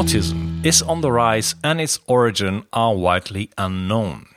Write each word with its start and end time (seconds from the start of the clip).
Autism 0.00 0.64
is 0.64 0.82
on 0.82 1.02
the 1.02 1.12
rise 1.12 1.54
and 1.62 1.80
its 1.80 2.00
origin 2.06 2.64
are 2.72 2.94
widely 2.94 3.50
unknown. 3.58 4.29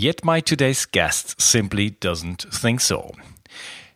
Yet 0.00 0.24
my 0.24 0.38
today's 0.38 0.86
guest 0.86 1.40
simply 1.40 1.90
doesn't 1.90 2.42
think 2.54 2.80
so. 2.80 3.10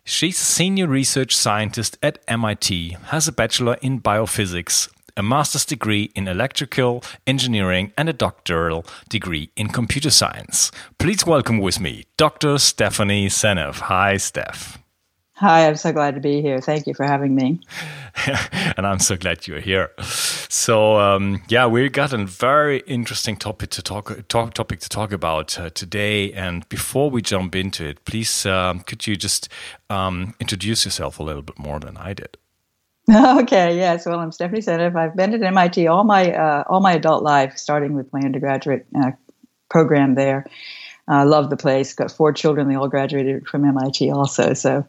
She's 0.03 0.37
a 0.37 0.43
senior 0.43 0.85
research 0.85 1.33
scientist 1.33 1.97
at 2.03 2.19
MIT, 2.27 2.97
has 3.05 3.29
a 3.29 3.31
bachelor 3.31 3.77
in 3.81 4.01
biophysics, 4.01 4.89
a 5.15 5.23
master's 5.23 5.63
degree 5.63 6.11
in 6.13 6.27
electrical 6.27 7.05
engineering, 7.25 7.93
and 7.97 8.09
a 8.09 8.13
doctoral 8.13 8.85
degree 9.07 9.49
in 9.55 9.69
computer 9.69 10.09
science. 10.09 10.71
Please 10.97 11.25
welcome 11.25 11.59
with 11.59 11.79
me 11.79 12.03
Dr. 12.17 12.57
Stephanie 12.57 13.27
Seneff. 13.27 13.79
Hi, 13.79 14.17
Steph. 14.17 14.82
Hi, 15.35 15.67
I'm 15.67 15.75
so 15.75 15.91
glad 15.91 16.13
to 16.13 16.21
be 16.21 16.41
here. 16.43 16.61
Thank 16.61 16.85
you 16.85 16.93
for 16.93 17.05
having 17.05 17.33
me. 17.33 17.59
and 18.77 18.85
I'm 18.85 18.99
so 18.99 19.17
glad 19.17 19.47
you're 19.47 19.59
here. 19.59 19.89
So, 19.99 20.99
um, 20.99 21.41
yeah, 21.49 21.65
we 21.65 21.89
got 21.89 22.13
a 22.13 22.23
very 22.23 22.83
interesting 22.85 23.35
topic 23.37 23.71
to 23.71 23.81
talk, 23.81 24.27
talk 24.27 24.53
topic 24.53 24.79
to 24.81 24.89
talk 24.89 25.11
about 25.11 25.59
uh, 25.59 25.71
today. 25.71 26.31
And 26.33 26.69
before 26.69 27.09
we 27.09 27.23
jump 27.23 27.55
into 27.55 27.83
it, 27.83 28.05
please, 28.05 28.45
um, 28.45 28.81
could 28.81 29.07
you 29.07 29.15
just 29.15 29.49
um, 29.89 30.35
introduce 30.39 30.85
yourself 30.85 31.19
a 31.19 31.23
little 31.23 31.41
bit 31.41 31.57
more 31.57 31.79
than 31.79 31.97
I 31.97 32.13
did? 32.13 32.37
Okay, 33.13 33.75
yes. 33.75 34.05
Well, 34.05 34.19
I'm 34.19 34.31
Stephanie 34.31 34.61
Seneff. 34.61 34.95
I've 34.95 35.15
been 35.15 35.33
at 35.33 35.43
MIT 35.43 35.87
all 35.87 36.05
my 36.05 36.31
uh, 36.33 36.63
all 36.67 36.79
my 36.79 36.93
adult 36.93 37.21
life, 37.21 37.57
starting 37.57 37.95
with 37.95 38.11
my 38.13 38.21
undergraduate 38.21 38.85
uh, 38.95 39.11
program 39.69 40.15
there. 40.15 40.45
I 41.07 41.23
love 41.23 41.49
the 41.49 41.57
place. 41.57 41.93
Got 41.93 42.11
four 42.11 42.33
children. 42.33 42.69
They 42.69 42.75
all 42.75 42.87
graduated 42.87 43.47
from 43.47 43.65
MIT 43.65 44.09
also. 44.11 44.53
So 44.53 44.85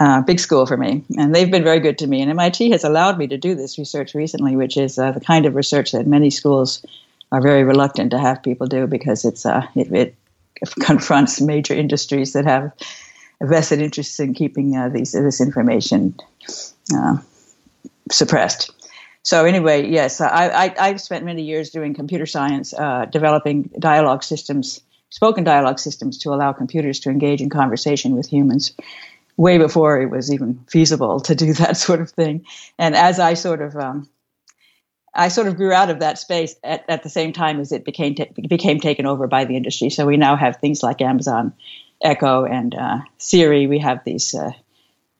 uh, 0.00 0.20
big 0.22 0.40
school 0.40 0.66
for 0.66 0.76
me. 0.76 1.04
And 1.16 1.34
they've 1.34 1.50
been 1.50 1.64
very 1.64 1.80
good 1.80 1.98
to 1.98 2.06
me. 2.06 2.20
And 2.20 2.30
MIT 2.30 2.70
has 2.70 2.84
allowed 2.84 3.18
me 3.18 3.26
to 3.28 3.38
do 3.38 3.54
this 3.54 3.78
research 3.78 4.14
recently, 4.14 4.56
which 4.56 4.76
is 4.76 4.98
uh, 4.98 5.12
the 5.12 5.20
kind 5.20 5.46
of 5.46 5.54
research 5.54 5.92
that 5.92 6.06
many 6.06 6.30
schools 6.30 6.84
are 7.30 7.40
very 7.40 7.64
reluctant 7.64 8.10
to 8.10 8.18
have 8.18 8.42
people 8.42 8.66
do 8.66 8.86
because 8.86 9.24
it's 9.24 9.46
uh, 9.46 9.66
it, 9.74 9.92
it, 9.92 10.14
confronts 10.80 11.40
major 11.40 11.74
industries 11.74 12.34
that 12.34 12.44
have 12.44 12.72
vested 13.40 13.80
interest 13.80 14.20
in 14.20 14.34
keeping 14.34 14.76
uh, 14.76 14.88
these 14.88 15.12
this 15.12 15.40
information 15.40 16.14
uh, 16.94 17.16
suppressed. 18.10 18.70
So 19.24 19.44
anyway, 19.44 19.88
yes, 19.88 20.20
I, 20.20 20.74
I, 20.78 20.88
have 20.88 21.00
spent 21.00 21.24
many 21.24 21.42
years 21.42 21.70
doing 21.70 21.94
computer 21.94 22.26
science, 22.26 22.74
uh, 22.74 23.06
developing 23.06 23.70
dialogue 23.78 24.24
systems, 24.24 24.80
spoken 25.12 25.44
dialogue 25.44 25.78
systems 25.78 26.18
to 26.18 26.30
allow 26.30 26.52
computers 26.52 26.98
to 27.00 27.10
engage 27.10 27.42
in 27.42 27.50
conversation 27.50 28.16
with 28.16 28.26
humans 28.26 28.72
way 29.36 29.58
before 29.58 30.00
it 30.00 30.10
was 30.10 30.32
even 30.32 30.58
feasible 30.68 31.20
to 31.20 31.34
do 31.34 31.52
that 31.62 31.76
sort 31.76 32.00
of 32.00 32.10
thing. 32.10 32.46
And 32.78 32.96
as 32.96 33.20
I 33.20 33.34
sort 33.34 33.60
of 33.60 33.76
um, 33.76 34.08
I 35.14 35.28
sort 35.28 35.46
of 35.46 35.56
grew 35.56 35.72
out 35.72 35.90
of 35.90 36.00
that 36.00 36.18
space 36.18 36.56
at, 36.64 36.84
at 36.88 37.02
the 37.02 37.10
same 37.10 37.32
time 37.32 37.60
as 37.60 37.72
it 37.72 37.84
became 37.84 38.16
became 38.48 38.80
taken 38.80 39.06
over 39.06 39.26
by 39.26 39.44
the 39.44 39.56
industry. 39.56 39.90
So 39.90 40.06
we 40.06 40.16
now 40.16 40.36
have 40.36 40.56
things 40.56 40.82
like 40.82 41.02
Amazon 41.02 41.52
Echo 42.02 42.44
and 42.44 42.74
uh, 42.74 42.98
Siri. 43.18 43.66
We 43.66 43.78
have 43.80 44.02
these 44.04 44.34
uh, 44.34 44.52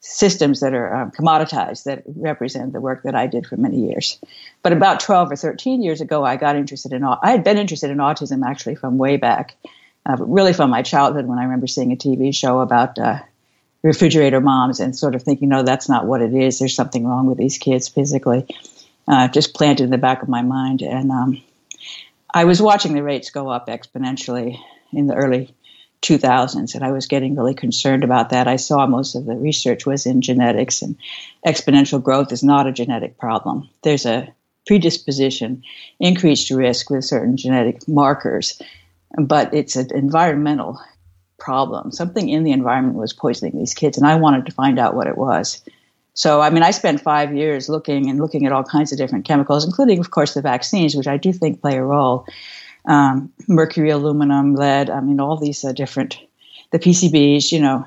systems 0.01 0.61
that 0.61 0.75
are 0.75 1.03
um, 1.03 1.11
commoditized 1.11 1.84
that 1.84 2.03
represent 2.06 2.72
the 2.72 2.81
work 2.81 3.03
that 3.05 3.15
I 3.15 3.27
did 3.27 3.47
for 3.47 3.56
many 3.56 3.87
years. 3.89 4.19
But 4.62 4.72
about 4.72 5.00
12 5.00 5.33
or 5.33 5.37
13 5.37 5.83
years 5.83 6.00
ago, 6.00 6.25
I 6.25 6.37
got 6.37 6.56
interested 6.56 6.93
in. 6.93 7.05
I 7.05 7.31
had 7.31 7.45
been 7.45 7.59
interested 7.59 7.91
in 7.91 7.99
autism 7.99 8.45
actually 8.45 8.75
from 8.75 8.99
way 8.99 9.16
back, 9.16 9.56
uh, 10.09 10.17
really 10.19 10.53
from 10.53 10.71
my 10.71 10.83
childhood 10.83 11.27
when 11.27 11.39
I 11.39 11.45
remember 11.45 11.67
seeing 11.67 11.93
a 11.93 11.97
TV 11.97 12.35
show 12.35 12.61
about 12.61 12.99
uh, 12.99 13.21
refrigerator 13.83 14.41
moms 14.41 14.81
and 14.81 14.97
sort 14.97 15.15
of 15.15 15.23
thinking, 15.23 15.49
no, 15.49 15.63
that's 15.63 15.89
not 15.89 16.07
what 16.07 16.23
it 16.23 16.35
is. 16.35 16.59
There's 16.59 16.75
something 16.75 17.07
wrong 17.07 17.27
with 17.27 17.39
these 17.39 17.59
kids 17.59 17.89
physically. 17.89 18.47
Uh, 19.09 19.29
just 19.29 19.55
planted 19.55 19.85
in 19.85 19.91
the 19.91 19.99
back 19.99 20.23
of 20.23 20.29
my 20.29 20.43
mind. 20.43 20.81
And 20.81 21.11
um, 21.11 21.43
I 22.33 22.45
was 22.45 22.63
watching 22.63 22.95
the 22.95 23.03
rates 23.03 23.31
go 23.31 23.49
up 23.49 23.67
exponentially 23.67 24.57
in 24.93 25.09
the 25.09 25.15
early 25.15 25.55
2000s, 26.03 26.75
and 26.75 26.84
I 26.84 26.93
was 26.93 27.07
getting 27.07 27.37
really 27.37 27.55
concerned 27.55 28.05
about 28.05 28.31
that. 28.31 28.49
I 28.49 28.57
saw 28.57 28.87
most 28.87 29.15
of 29.15 29.25
the 29.25 29.37
research 29.37 29.87
was 29.87 30.07
in 30.07 30.21
genetics, 30.21 30.83
and 30.83 30.97
exponential 31.47 32.03
growth 32.03 32.33
is 32.33 32.43
not 32.43 32.67
a 32.67 32.73
genetic 32.73 33.19
problem. 33.19 33.69
There's 33.83 34.07
a 34.07 34.33
predisposition, 34.67 35.63
increased 36.01 36.51
risk 36.51 36.91
with 36.91 37.05
certain 37.05 37.37
genetic 37.37 37.87
markers, 37.89 38.61
but 39.19 39.53
it's 39.53 39.77
an 39.77 39.89
environmental 39.95 40.81
problem. 41.39 41.91
Something 41.91 42.28
in 42.28 42.45
the 42.45 42.53
environment 42.53 42.97
was 42.97 43.12
poisoning 43.12 43.59
these 43.59 43.75
kids, 43.75 43.99
and 43.99 44.06
I 44.06 44.17
wanted 44.17 44.47
to 44.47 44.53
find 44.53 44.78
out 44.78 44.95
what 44.95 45.06
it 45.06 45.19
was. 45.19 45.62
So, 46.15 46.41
I 46.41 46.50
mean, 46.50 46.62
I 46.62 46.71
spent 46.71 47.00
five 47.00 47.34
years 47.34 47.69
looking 47.69 48.09
and 48.09 48.19
looking 48.19 48.47
at 48.47 48.53
all 48.53 48.62
kinds 48.62 48.93
of 48.93 48.99
different 48.99 49.25
chemicals, 49.25 49.65
including, 49.65 49.99
of 49.99 50.11
course, 50.11 50.34
the 50.34 50.43
vaccines, 50.43 50.95
which 50.95 51.06
I 51.06 51.17
do 51.17 51.33
think 51.33 51.61
play 51.61 51.77
a 51.77 51.83
role. 51.83 52.27
Um, 52.84 53.33
mercury, 53.49 53.91
aluminum, 53.91 54.55
lead, 54.55 54.91
I 54.91 55.01
mean, 55.01 55.21
all 55.21 55.37
these 55.37 55.65
uh, 55.65 55.72
different, 55.72 56.19
the 56.71 56.78
PCBs, 56.78 57.53
you 57.53 57.61
know, 57.61 57.87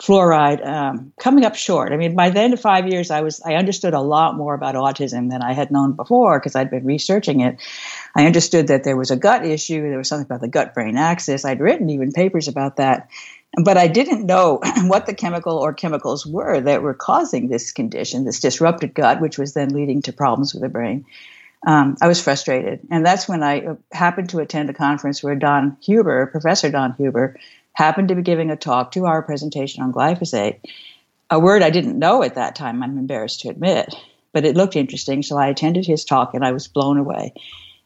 fluoride, 0.00 0.64
um, 0.66 1.12
coming 1.18 1.44
up 1.44 1.54
short. 1.54 1.92
I 1.92 1.96
mean, 1.96 2.14
by 2.14 2.28
the 2.30 2.40
end 2.40 2.52
of 2.52 2.60
five 2.60 2.86
years, 2.86 3.10
I 3.10 3.22
was, 3.22 3.40
I 3.44 3.54
understood 3.54 3.94
a 3.94 4.00
lot 4.00 4.36
more 4.36 4.54
about 4.54 4.74
autism 4.74 5.30
than 5.30 5.42
I 5.42 5.52
had 5.52 5.70
known 5.70 5.92
before 5.92 6.38
because 6.38 6.54
I'd 6.54 6.70
been 6.70 6.84
researching 6.84 7.40
it. 7.40 7.60
I 8.14 8.26
understood 8.26 8.68
that 8.68 8.84
there 8.84 8.96
was 8.96 9.10
a 9.10 9.16
gut 9.16 9.46
issue. 9.46 9.80
There 9.80 9.96
was 9.96 10.08
something 10.08 10.26
about 10.26 10.42
the 10.42 10.48
gut 10.48 10.74
brain 10.74 10.96
axis. 10.98 11.44
I'd 11.44 11.60
written 11.60 11.88
even 11.88 12.12
papers 12.12 12.46
about 12.46 12.76
that. 12.76 13.08
But 13.62 13.78
I 13.78 13.88
didn't 13.88 14.26
know 14.26 14.60
what 14.82 15.06
the 15.06 15.14
chemical 15.14 15.56
or 15.56 15.72
chemicals 15.72 16.26
were 16.26 16.60
that 16.60 16.82
were 16.82 16.94
causing 16.94 17.48
this 17.48 17.72
condition, 17.72 18.24
this 18.24 18.40
disrupted 18.40 18.92
gut, 18.92 19.20
which 19.22 19.38
was 19.38 19.54
then 19.54 19.70
leading 19.70 20.02
to 20.02 20.12
problems 20.12 20.52
with 20.52 20.62
the 20.62 20.68
brain. 20.68 21.06
Um, 21.66 21.96
I 22.02 22.06
was 22.06 22.22
frustrated. 22.22 22.80
And 22.90 23.04
that's 23.04 23.26
when 23.26 23.42
I 23.42 23.76
happened 23.92 24.28
to 24.30 24.40
attend 24.40 24.68
a 24.68 24.74
conference 24.74 25.22
where 25.22 25.34
Don 25.34 25.78
Huber, 25.80 26.26
Professor 26.26 26.70
Don 26.70 26.92
Huber, 26.92 27.36
happened 27.76 28.08
to 28.08 28.14
be 28.14 28.22
giving 28.22 28.50
a 28.50 28.56
talk, 28.56 28.90
two 28.90 29.06
hour 29.06 29.20
presentation 29.20 29.82
on 29.82 29.92
glyphosate, 29.92 30.60
a 31.28 31.38
word 31.38 31.62
I 31.62 31.70
didn't 31.70 31.98
know 31.98 32.22
at 32.22 32.36
that 32.36 32.56
time, 32.56 32.82
I'm 32.82 32.96
embarrassed 32.98 33.40
to 33.40 33.50
admit, 33.50 33.94
but 34.32 34.46
it 34.46 34.56
looked 34.56 34.76
interesting. 34.76 35.22
So 35.22 35.36
I 35.36 35.48
attended 35.48 35.86
his 35.86 36.04
talk 36.04 36.32
and 36.32 36.44
I 36.44 36.52
was 36.52 36.68
blown 36.68 36.96
away. 36.96 37.34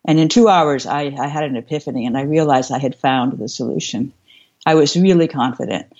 And 0.06 0.20
in 0.20 0.28
two 0.28 0.48
hours, 0.48 0.86
I, 0.86 1.12
I 1.18 1.26
had 1.26 1.42
an 1.42 1.56
epiphany 1.56 2.06
and 2.06 2.16
I 2.16 2.22
realized 2.22 2.70
I 2.70 2.78
had 2.78 2.94
found 2.94 3.36
the 3.36 3.48
solution. 3.48 4.12
I 4.64 4.76
was 4.76 4.96
really 4.96 5.26
confident. 5.26 5.92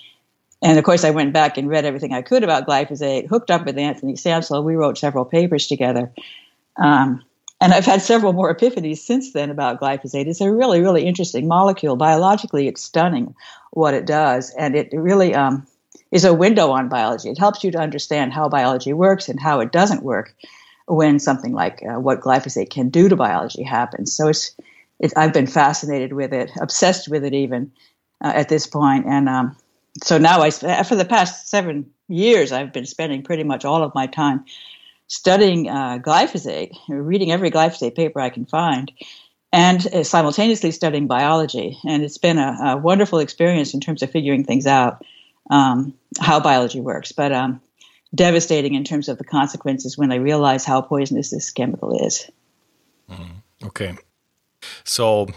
And 0.61 0.77
of 0.77 0.85
course, 0.85 1.03
I 1.03 1.09
went 1.09 1.33
back 1.33 1.57
and 1.57 1.67
read 1.67 1.85
everything 1.85 2.13
I 2.13 2.21
could 2.21 2.43
about 2.43 2.67
glyphosate, 2.67 3.27
hooked 3.27 3.51
up 3.51 3.65
with 3.65 3.77
Anthony 3.77 4.13
Samsel. 4.13 4.63
We 4.63 4.75
wrote 4.75 4.97
several 4.97 5.25
papers 5.25 5.67
together. 5.67 6.11
Um, 6.77 7.23
and 7.61 7.75
I've 7.75 7.85
had 7.85 8.01
several 8.01 8.33
more 8.33 8.53
epiphanies 8.53 8.97
since 8.97 9.33
then 9.33 9.51
about 9.51 9.79
glyphosate. 9.79 10.25
It's 10.25 10.41
a 10.41 10.51
really, 10.51 10.81
really 10.81 11.05
interesting 11.05 11.47
molecule. 11.47 11.95
Biologically, 11.95 12.67
it's 12.67 12.81
stunning 12.81 13.35
what 13.69 13.93
it 13.93 14.07
does. 14.07 14.51
And 14.57 14.75
it 14.75 14.89
really 14.91 15.35
um, 15.35 15.67
is 16.11 16.25
a 16.25 16.33
window 16.33 16.71
on 16.71 16.89
biology. 16.89 17.29
It 17.29 17.37
helps 17.37 17.63
you 17.63 17.69
to 17.71 17.77
understand 17.77 18.33
how 18.33 18.49
biology 18.49 18.93
works 18.93 19.29
and 19.29 19.39
how 19.39 19.59
it 19.59 19.71
doesn't 19.71 20.01
work 20.01 20.33
when 20.87 21.19
something 21.19 21.53
like 21.53 21.83
uh, 21.83 21.99
what 21.99 22.21
glyphosate 22.21 22.71
can 22.71 22.89
do 22.89 23.07
to 23.07 23.15
biology 23.15 23.61
happens. 23.61 24.11
So 24.11 24.29
it's, 24.29 24.55
it, 24.99 25.13
I've 25.15 25.31
been 25.31 25.45
fascinated 25.45 26.13
with 26.13 26.33
it, 26.33 26.49
obsessed 26.59 27.09
with 27.09 27.23
it 27.23 27.35
even 27.35 27.71
uh, 28.23 28.33
at 28.33 28.49
this 28.49 28.65
point. 28.65 29.05
And 29.05 29.29
um, 29.29 29.55
so 30.01 30.17
now 30.17 30.41
I, 30.41 30.49
for 30.49 30.95
the 30.95 31.05
past 31.05 31.47
seven 31.47 31.91
years, 32.07 32.51
I've 32.51 32.73
been 32.73 32.87
spending 32.87 33.21
pretty 33.21 33.43
much 33.43 33.65
all 33.65 33.83
of 33.83 33.93
my 33.93 34.07
time 34.07 34.45
studying 35.11 35.67
uh, 35.67 35.99
glyphosate, 35.99 36.71
reading 36.87 37.33
every 37.33 37.51
glyphosate 37.51 37.95
paper 37.95 38.21
I 38.21 38.29
can 38.29 38.45
find, 38.45 38.89
and 39.51 39.85
uh, 39.93 40.03
simultaneously 40.05 40.71
studying 40.71 41.07
biology. 41.07 41.77
And 41.85 42.01
it's 42.01 42.17
been 42.17 42.37
a, 42.37 42.57
a, 42.63 42.77
wonderful 42.77 43.19
experience 43.19 43.73
in 43.73 43.81
terms 43.81 44.01
of 44.01 44.09
figuring 44.09 44.45
things 44.45 44.65
out, 44.65 45.03
um, 45.49 45.93
how 46.17 46.39
biology 46.39 46.79
works. 46.79 47.11
But 47.11 47.33
um, 47.33 47.59
devastating 48.15 48.73
in 48.73 48.85
terms 48.85 49.09
of 49.09 49.17
the 49.17 49.25
consequences 49.25 49.97
when 49.97 50.13
I 50.13 50.15
realize 50.15 50.63
how 50.63 50.79
poisonous 50.81 51.29
this 51.29 51.51
chemical 51.51 52.07
is. 52.07 52.31
Mm, 53.09 53.43
okay. 53.65 53.97
So 54.85 55.27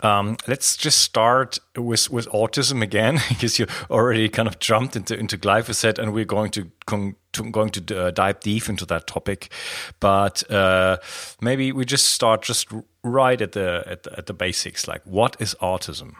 um, 0.00 0.36
let's 0.46 0.76
just 0.76 1.00
start 1.00 1.58
with, 1.76 2.10
with 2.10 2.28
autism 2.28 2.82
again, 2.82 3.20
because 3.28 3.58
you 3.58 3.66
already 3.90 4.28
kind 4.28 4.48
of 4.48 4.58
jumped 4.58 4.96
into, 4.96 5.18
into 5.18 5.36
glyphosate, 5.36 5.98
and 5.98 6.12
we're 6.12 6.24
going 6.24 6.50
to, 6.52 6.70
to 6.86 7.50
going 7.50 7.70
to 7.70 7.98
uh, 7.98 8.10
dive 8.10 8.40
deep 8.40 8.68
into 8.68 8.86
that 8.86 9.06
topic. 9.06 9.52
But 10.00 10.48
uh, 10.50 10.98
maybe 11.40 11.72
we 11.72 11.84
just 11.84 12.06
start 12.10 12.42
just 12.42 12.68
right 13.02 13.40
at 13.40 13.52
the, 13.52 13.84
at 13.86 14.02
the 14.02 14.18
at 14.18 14.26
the 14.26 14.34
basics. 14.34 14.86
Like, 14.88 15.02
what 15.04 15.36
is 15.40 15.54
autism? 15.60 16.14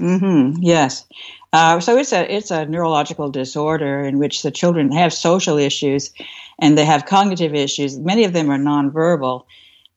Mm-hmm. 0.00 0.62
Yes. 0.62 1.06
Uh, 1.52 1.78
so 1.80 1.96
it's 1.96 2.12
a 2.12 2.34
it's 2.34 2.50
a 2.50 2.66
neurological 2.66 3.30
disorder 3.30 4.00
in 4.00 4.18
which 4.18 4.42
the 4.42 4.50
children 4.50 4.90
have 4.90 5.12
social 5.12 5.58
issues, 5.58 6.12
and 6.58 6.76
they 6.76 6.84
have 6.84 7.06
cognitive 7.06 7.54
issues. 7.54 7.98
Many 7.98 8.24
of 8.24 8.32
them 8.32 8.50
are 8.50 8.58
nonverbal. 8.58 9.44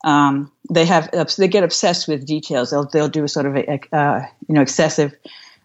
Um, 0.05 0.51
they 0.69 0.85
have 0.85 1.09
they 1.37 1.47
get 1.47 1.63
obsessed 1.63 2.07
with 2.07 2.25
details. 2.25 2.69
They'll 2.69 2.87
they'll 2.87 3.09
do 3.09 3.27
sort 3.27 3.47
of 3.47 3.55
a, 3.57 3.79
uh, 3.91 4.25
you 4.47 4.55
know 4.55 4.61
excessive 4.61 5.13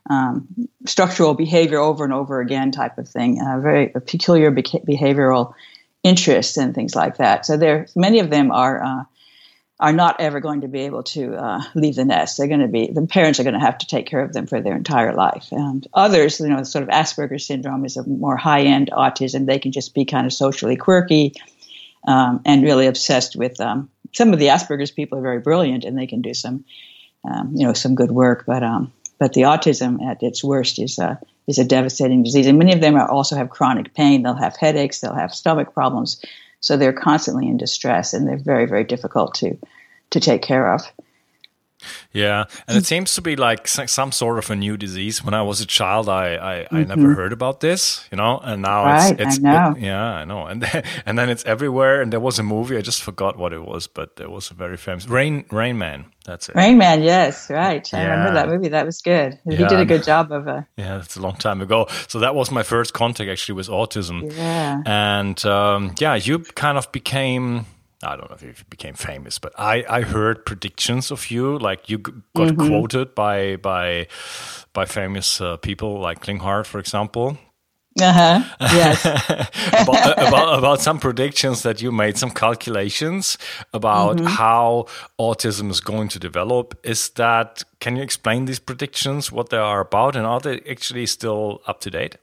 um, 0.08 0.48
structural 0.86 1.34
behavior 1.34 1.78
over 1.78 2.04
and 2.04 2.12
over 2.12 2.40
again 2.40 2.72
type 2.72 2.98
of 2.98 3.08
thing. 3.08 3.40
Uh, 3.40 3.60
very 3.60 3.88
peculiar 3.88 4.50
behavioral 4.50 5.54
interests 6.02 6.56
and 6.56 6.74
things 6.74 6.94
like 6.94 7.18
that. 7.18 7.44
So 7.44 7.58
there 7.58 7.86
many 7.94 8.18
of 8.18 8.30
them 8.30 8.50
are 8.50 8.82
uh, 8.82 9.04
are 9.78 9.92
not 9.92 10.20
ever 10.20 10.40
going 10.40 10.62
to 10.62 10.68
be 10.68 10.80
able 10.80 11.02
to 11.02 11.34
uh, 11.34 11.62
leave 11.74 11.96
the 11.96 12.04
nest. 12.06 12.38
They're 12.38 12.48
going 12.48 12.60
to 12.60 12.68
be 12.68 12.90
the 12.90 13.06
parents 13.06 13.40
are 13.40 13.44
going 13.44 13.54
to 13.54 13.60
have 13.60 13.78
to 13.78 13.86
take 13.86 14.06
care 14.06 14.22
of 14.22 14.32
them 14.32 14.46
for 14.46 14.60
their 14.60 14.76
entire 14.76 15.14
life. 15.14 15.48
And 15.52 15.86
others, 15.92 16.40
you 16.40 16.48
know, 16.48 16.62
sort 16.62 16.82
of 16.82 16.88
Asperger's 16.88 17.46
syndrome 17.46 17.84
is 17.84 17.98
a 17.98 18.06
more 18.06 18.38
high 18.38 18.62
end 18.62 18.90
autism. 18.90 19.44
They 19.44 19.58
can 19.58 19.72
just 19.72 19.94
be 19.94 20.06
kind 20.06 20.26
of 20.26 20.32
socially 20.32 20.76
quirky 20.76 21.34
um, 22.06 22.40
and 22.46 22.62
really 22.62 22.86
obsessed 22.86 23.36
with. 23.36 23.60
Um, 23.60 23.90
some 24.12 24.32
of 24.32 24.38
the 24.38 24.46
Asperger's 24.46 24.90
people 24.90 25.18
are 25.18 25.22
very 25.22 25.40
brilliant 25.40 25.84
and 25.84 25.96
they 25.96 26.06
can 26.06 26.22
do 26.22 26.34
some, 26.34 26.64
um, 27.24 27.52
you 27.54 27.66
know, 27.66 27.72
some 27.72 27.94
good 27.94 28.10
work. 28.10 28.44
But 28.46 28.62
um, 28.62 28.92
but 29.18 29.34
the 29.34 29.42
autism 29.42 30.02
at 30.02 30.22
its 30.22 30.42
worst 30.42 30.78
is 30.78 30.98
a 30.98 31.20
is 31.46 31.58
a 31.58 31.64
devastating 31.64 32.22
disease, 32.22 32.46
and 32.46 32.58
many 32.58 32.72
of 32.72 32.80
them 32.80 32.96
also 32.96 33.36
have 33.36 33.50
chronic 33.50 33.94
pain. 33.94 34.22
They'll 34.22 34.34
have 34.34 34.56
headaches. 34.56 35.00
They'll 35.00 35.14
have 35.14 35.34
stomach 35.34 35.74
problems. 35.74 36.22
So 36.60 36.76
they're 36.76 36.92
constantly 36.92 37.48
in 37.48 37.56
distress 37.56 38.12
and 38.12 38.28
they're 38.28 38.36
very, 38.36 38.66
very 38.66 38.84
difficult 38.84 39.34
to, 39.36 39.56
to 40.10 40.20
take 40.20 40.42
care 40.42 40.72
of. 40.72 40.82
Yeah, 42.12 42.44
and 42.66 42.76
it 42.76 42.86
seems 42.86 43.14
to 43.14 43.22
be 43.22 43.36
like 43.36 43.68
some 43.68 44.12
sort 44.12 44.38
of 44.38 44.50
a 44.50 44.56
new 44.56 44.76
disease. 44.76 45.24
When 45.24 45.34
I 45.34 45.42
was 45.42 45.60
a 45.60 45.66
child, 45.66 46.08
I 46.08 46.34
I, 46.34 46.60
I 46.60 46.64
mm-hmm. 46.64 46.88
never 46.88 47.14
heard 47.14 47.32
about 47.32 47.60
this, 47.60 48.06
you 48.10 48.16
know, 48.16 48.38
and 48.42 48.62
now 48.62 48.84
right, 48.84 49.12
it's, 49.12 49.36
it's 49.36 49.44
I 49.44 49.70
know. 49.70 49.76
It, 49.76 49.82
yeah, 49.82 50.02
I 50.02 50.24
know, 50.24 50.46
and 50.46 50.62
then, 50.62 50.84
and 51.06 51.18
then 51.18 51.28
it's 51.28 51.44
everywhere. 51.44 52.02
And 52.02 52.12
there 52.12 52.20
was 52.20 52.38
a 52.38 52.42
movie 52.42 52.76
I 52.76 52.80
just 52.80 53.02
forgot 53.02 53.36
what 53.36 53.52
it 53.52 53.64
was, 53.64 53.86
but 53.86 54.16
there 54.16 54.30
was 54.30 54.50
a 54.50 54.54
very 54.54 54.76
famous 54.76 55.08
Rain 55.08 55.44
Rain 55.50 55.78
Man. 55.78 56.06
That's 56.24 56.48
it. 56.48 56.54
Rain 56.54 56.78
Man, 56.78 57.02
yes, 57.02 57.50
right. 57.50 57.88
I 57.94 58.02
yeah. 58.02 58.10
remember 58.10 58.34
that 58.34 58.48
movie. 58.48 58.68
That 58.68 58.86
was 58.86 59.00
good. 59.00 59.38
He 59.48 59.56
yeah. 59.56 59.68
did 59.68 59.80
a 59.80 59.86
good 59.86 60.04
job 60.04 60.32
of 60.32 60.46
it. 60.46 60.64
Yeah, 60.76 60.96
that's 60.96 61.16
a 61.16 61.20
long 61.20 61.36
time 61.36 61.60
ago. 61.60 61.86
So 62.08 62.20
that 62.20 62.34
was 62.34 62.50
my 62.50 62.62
first 62.62 62.94
contact 62.94 63.28
actually 63.28 63.56
with 63.56 63.68
autism. 63.68 64.32
Yeah, 64.34 64.82
and 64.86 65.44
um, 65.44 65.94
yeah, 65.98 66.14
you 66.14 66.40
kind 66.40 66.78
of 66.78 66.90
became 66.90 67.66
I 68.02 68.16
don't 68.16 68.30
know 68.30 68.36
if 68.36 68.42
you 68.42 68.54
became 68.70 68.94
famous, 68.94 69.38
but 69.38 69.52
I, 69.58 69.84
I 69.88 70.00
heard 70.02 70.46
predictions 70.46 71.10
of 71.10 71.30
you. 71.30 71.58
Like 71.58 71.90
you 71.90 71.98
got 71.98 72.22
mm-hmm. 72.34 72.68
quoted 72.68 73.14
by 73.14 73.56
by 73.56 74.06
by 74.72 74.86
famous 74.86 75.40
uh, 75.40 75.58
people 75.58 76.00
like 76.00 76.22
Klinghardt, 76.22 76.66
for 76.66 76.78
example. 76.78 77.38
Uh 78.00 78.12
huh. 78.12 78.42
Yes. 78.72 79.04
about, 79.04 80.28
about, 80.28 80.58
about 80.58 80.80
some 80.80 81.00
predictions 81.00 81.62
that 81.62 81.82
you 81.82 81.90
made, 81.90 82.16
some 82.16 82.30
calculations 82.30 83.36
about 83.74 84.16
mm-hmm. 84.16 84.26
how 84.26 84.86
autism 85.18 85.70
is 85.70 85.80
going 85.80 86.08
to 86.08 86.18
develop. 86.18 86.78
Is 86.84 87.10
that? 87.10 87.64
Can 87.80 87.96
you 87.96 88.02
explain 88.02 88.44
these 88.46 88.60
predictions? 88.60 89.32
What 89.32 89.50
they 89.50 89.58
are 89.58 89.80
about, 89.80 90.16
and 90.16 90.24
are 90.24 90.40
they 90.40 90.60
actually 90.70 91.06
still 91.06 91.62
up 91.66 91.80
to 91.80 91.90
date? 91.90 92.16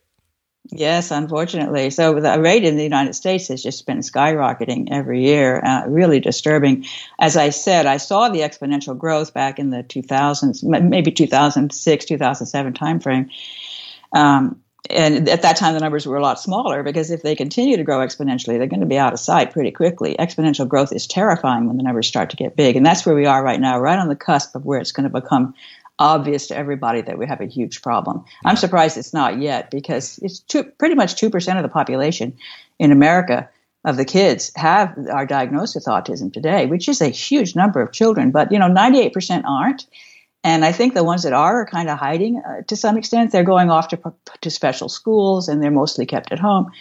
Yes, 0.69 1.11
unfortunately. 1.11 1.89
So 1.91 2.19
the 2.19 2.41
rate 2.41 2.63
in 2.63 2.75
the 2.75 2.83
United 2.83 3.13
States 3.13 3.47
has 3.47 3.63
just 3.63 3.85
been 3.85 3.99
skyrocketing 3.99 4.89
every 4.91 5.23
year, 5.23 5.61
uh, 5.63 5.85
really 5.87 6.19
disturbing. 6.19 6.85
As 7.19 7.37
I 7.37 7.49
said, 7.49 7.85
I 7.85 7.97
saw 7.97 8.29
the 8.29 8.41
exponential 8.41 8.97
growth 8.97 9.33
back 9.33 9.59
in 9.59 9.69
the 9.69 9.83
2000s, 9.83 10.63
maybe 10.63 11.11
2006, 11.11 12.05
2007 12.05 12.73
timeframe. 12.73 13.29
Um, 14.11 14.61
and 14.89 15.27
at 15.27 15.41
that 15.41 15.57
time, 15.57 15.73
the 15.73 15.79
numbers 15.79 16.05
were 16.05 16.15
a 16.15 16.21
lot 16.21 16.39
smaller 16.39 16.83
because 16.83 17.11
if 17.11 17.21
they 17.21 17.35
continue 17.35 17.77
to 17.77 17.83
grow 17.83 17.99
exponentially, 17.99 18.57
they're 18.57 18.67
going 18.67 18.79
to 18.79 18.85
be 18.85 18.97
out 18.97 19.13
of 19.13 19.19
sight 19.19 19.51
pretty 19.51 19.71
quickly. 19.71 20.15
Exponential 20.17 20.67
growth 20.67 20.93
is 20.93 21.07
terrifying 21.07 21.67
when 21.67 21.77
the 21.77 21.83
numbers 21.83 22.07
start 22.07 22.29
to 22.29 22.37
get 22.37 22.55
big. 22.55 22.75
And 22.75 22.85
that's 22.85 23.05
where 23.05 23.15
we 23.15 23.25
are 23.25 23.43
right 23.43 23.59
now, 23.59 23.79
right 23.79 23.99
on 23.99 24.07
the 24.07 24.15
cusp 24.15 24.55
of 24.55 24.65
where 24.65 24.79
it's 24.79 24.91
going 24.91 25.09
to 25.09 25.21
become 25.21 25.53
obvious 25.99 26.47
to 26.47 26.57
everybody 26.57 27.01
that 27.01 27.17
we 27.17 27.25
have 27.25 27.41
a 27.41 27.45
huge 27.45 27.81
problem. 27.81 28.23
I'm 28.45 28.55
surprised 28.55 28.97
it's 28.97 29.13
not 29.13 29.39
yet 29.39 29.71
because 29.71 30.19
it's 30.19 30.39
two, 30.39 30.63
pretty 30.63 30.95
much 30.95 31.15
2% 31.15 31.57
of 31.57 31.63
the 31.63 31.69
population 31.69 32.37
in 32.79 32.91
America 32.91 33.49
of 33.85 33.97
the 33.97 34.05
kids 34.05 34.51
have 34.55 34.95
are 35.11 35.25
diagnosed 35.25 35.75
with 35.75 35.85
autism 35.85 36.31
today, 36.31 36.65
which 36.65 36.89
is 36.89 37.01
a 37.01 37.07
huge 37.07 37.55
number 37.55 37.81
of 37.81 37.91
children, 37.91 38.31
but 38.31 38.51
you 38.51 38.59
know 38.59 38.69
98% 38.69 39.43
aren't. 39.45 39.87
And 40.43 40.63
I 40.63 40.71
think 40.71 40.93
the 40.93 41.03
ones 41.03 41.23
that 41.23 41.33
are 41.33 41.61
are 41.61 41.65
kind 41.65 41.89
of 41.89 41.97
hiding 41.97 42.41
uh, 42.45 42.61
to 42.67 42.75
some 42.75 42.97
extent. 42.97 43.31
They're 43.31 43.43
going 43.43 43.69
off 43.69 43.87
to 43.89 44.13
to 44.41 44.49
special 44.49 44.89
schools 44.89 45.47
and 45.47 45.63
they're 45.63 45.71
mostly 45.71 46.05
kept 46.05 46.31
at 46.31 46.39
home. 46.39 46.71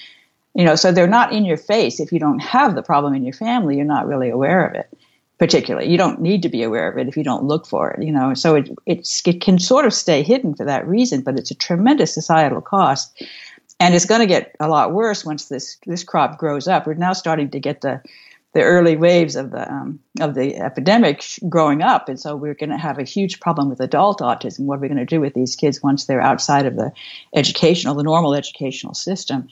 You 0.54 0.64
know, 0.64 0.74
so 0.74 0.90
they're 0.90 1.06
not 1.06 1.32
in 1.32 1.44
your 1.44 1.58
face. 1.58 2.00
If 2.00 2.12
you 2.12 2.18
don't 2.18 2.40
have 2.40 2.74
the 2.74 2.82
problem 2.82 3.14
in 3.14 3.24
your 3.24 3.34
family, 3.34 3.76
you're 3.76 3.84
not 3.84 4.06
really 4.06 4.30
aware 4.30 4.66
of 4.66 4.74
it 4.74 4.88
particularly. 5.38 5.90
You 5.90 5.98
don't 5.98 6.20
need 6.20 6.42
to 6.42 6.48
be 6.48 6.62
aware 6.62 6.90
of 6.90 6.98
it 6.98 7.08
if 7.08 7.16
you 7.16 7.24
don't 7.24 7.44
look 7.44 7.66
for 7.66 7.90
it, 7.90 8.02
you 8.02 8.12
know. 8.12 8.34
So 8.34 8.56
it, 8.56 8.70
it 8.86 9.40
can 9.40 9.58
sort 9.58 9.84
of 9.84 9.92
stay 9.92 10.22
hidden 10.22 10.54
for 10.54 10.64
that 10.64 10.86
reason, 10.86 11.20
but 11.22 11.38
it's 11.38 11.50
a 11.50 11.54
tremendous 11.54 12.14
societal 12.14 12.60
cost. 12.60 13.22
And 13.78 13.94
it's 13.94 14.06
going 14.06 14.22
to 14.22 14.26
get 14.26 14.56
a 14.58 14.68
lot 14.68 14.94
worse 14.94 15.24
once 15.24 15.46
this, 15.46 15.76
this 15.86 16.02
crop 16.02 16.38
grows 16.38 16.66
up. 16.66 16.86
We're 16.86 16.94
now 16.94 17.12
starting 17.12 17.50
to 17.50 17.60
get 17.60 17.82
the, 17.82 18.00
the 18.54 18.62
early 18.62 18.96
waves 18.96 19.36
of 19.36 19.50
the, 19.50 19.70
um, 19.70 20.00
of 20.18 20.34
the 20.34 20.56
epidemic 20.56 21.22
growing 21.46 21.82
up. 21.82 22.08
And 22.08 22.18
so 22.18 22.34
we're 22.34 22.54
going 22.54 22.70
to 22.70 22.78
have 22.78 22.98
a 22.98 23.04
huge 23.04 23.38
problem 23.38 23.68
with 23.68 23.80
adult 23.80 24.20
autism. 24.20 24.60
What 24.60 24.78
are 24.78 24.80
we 24.80 24.88
going 24.88 24.96
to 24.96 25.04
do 25.04 25.20
with 25.20 25.34
these 25.34 25.56
kids 25.56 25.82
once 25.82 26.06
they're 26.06 26.22
outside 26.22 26.64
of 26.64 26.76
the 26.76 26.90
educational, 27.34 27.94
the 27.94 28.02
normal 28.02 28.34
educational 28.34 28.94
system? 28.94 29.48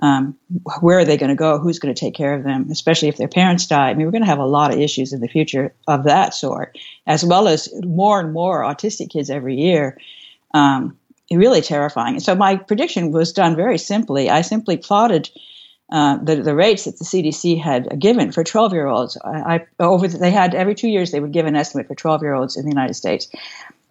Um, 0.00 0.36
where 0.80 0.98
are 0.98 1.04
they 1.04 1.16
going 1.16 1.30
to 1.30 1.36
go? 1.36 1.58
Who's 1.58 1.78
going 1.78 1.94
to 1.94 1.98
take 1.98 2.14
care 2.14 2.34
of 2.34 2.44
them? 2.44 2.68
Especially 2.70 3.08
if 3.08 3.16
their 3.16 3.28
parents 3.28 3.66
die. 3.66 3.90
I 3.90 3.94
mean, 3.94 4.06
we're 4.06 4.12
going 4.12 4.22
to 4.22 4.28
have 4.28 4.38
a 4.38 4.46
lot 4.46 4.72
of 4.72 4.80
issues 4.80 5.12
in 5.12 5.20
the 5.20 5.28
future 5.28 5.74
of 5.86 6.04
that 6.04 6.34
sort, 6.34 6.78
as 7.06 7.24
well 7.24 7.48
as 7.48 7.68
more 7.84 8.20
and 8.20 8.32
more 8.32 8.62
autistic 8.62 9.10
kids 9.10 9.30
every 9.30 9.56
year. 9.56 9.98
Um, 10.54 10.96
really 11.30 11.60
terrifying. 11.60 12.20
So 12.20 12.34
my 12.34 12.56
prediction 12.56 13.12
was 13.12 13.32
done 13.32 13.56
very 13.56 13.78
simply. 13.78 14.30
I 14.30 14.40
simply 14.40 14.76
plotted 14.76 15.30
uh, 15.90 16.18
the, 16.22 16.36
the 16.36 16.54
rates 16.54 16.84
that 16.84 16.98
the 16.98 17.04
CDC 17.04 17.60
had 17.60 17.98
given 17.98 18.32
for 18.32 18.44
12 18.44 18.72
year 18.72 18.86
olds. 18.86 19.18
I, 19.24 19.56
I, 19.56 19.66
over 19.80 20.06
the, 20.06 20.18
they 20.18 20.30
had 20.30 20.54
every 20.54 20.74
two 20.74 20.88
years 20.88 21.10
they 21.10 21.20
would 21.20 21.32
give 21.32 21.46
an 21.46 21.56
estimate 21.56 21.88
for 21.88 21.94
12 21.94 22.22
year 22.22 22.34
olds 22.34 22.56
in 22.56 22.64
the 22.64 22.70
United 22.70 22.94
States, 22.94 23.28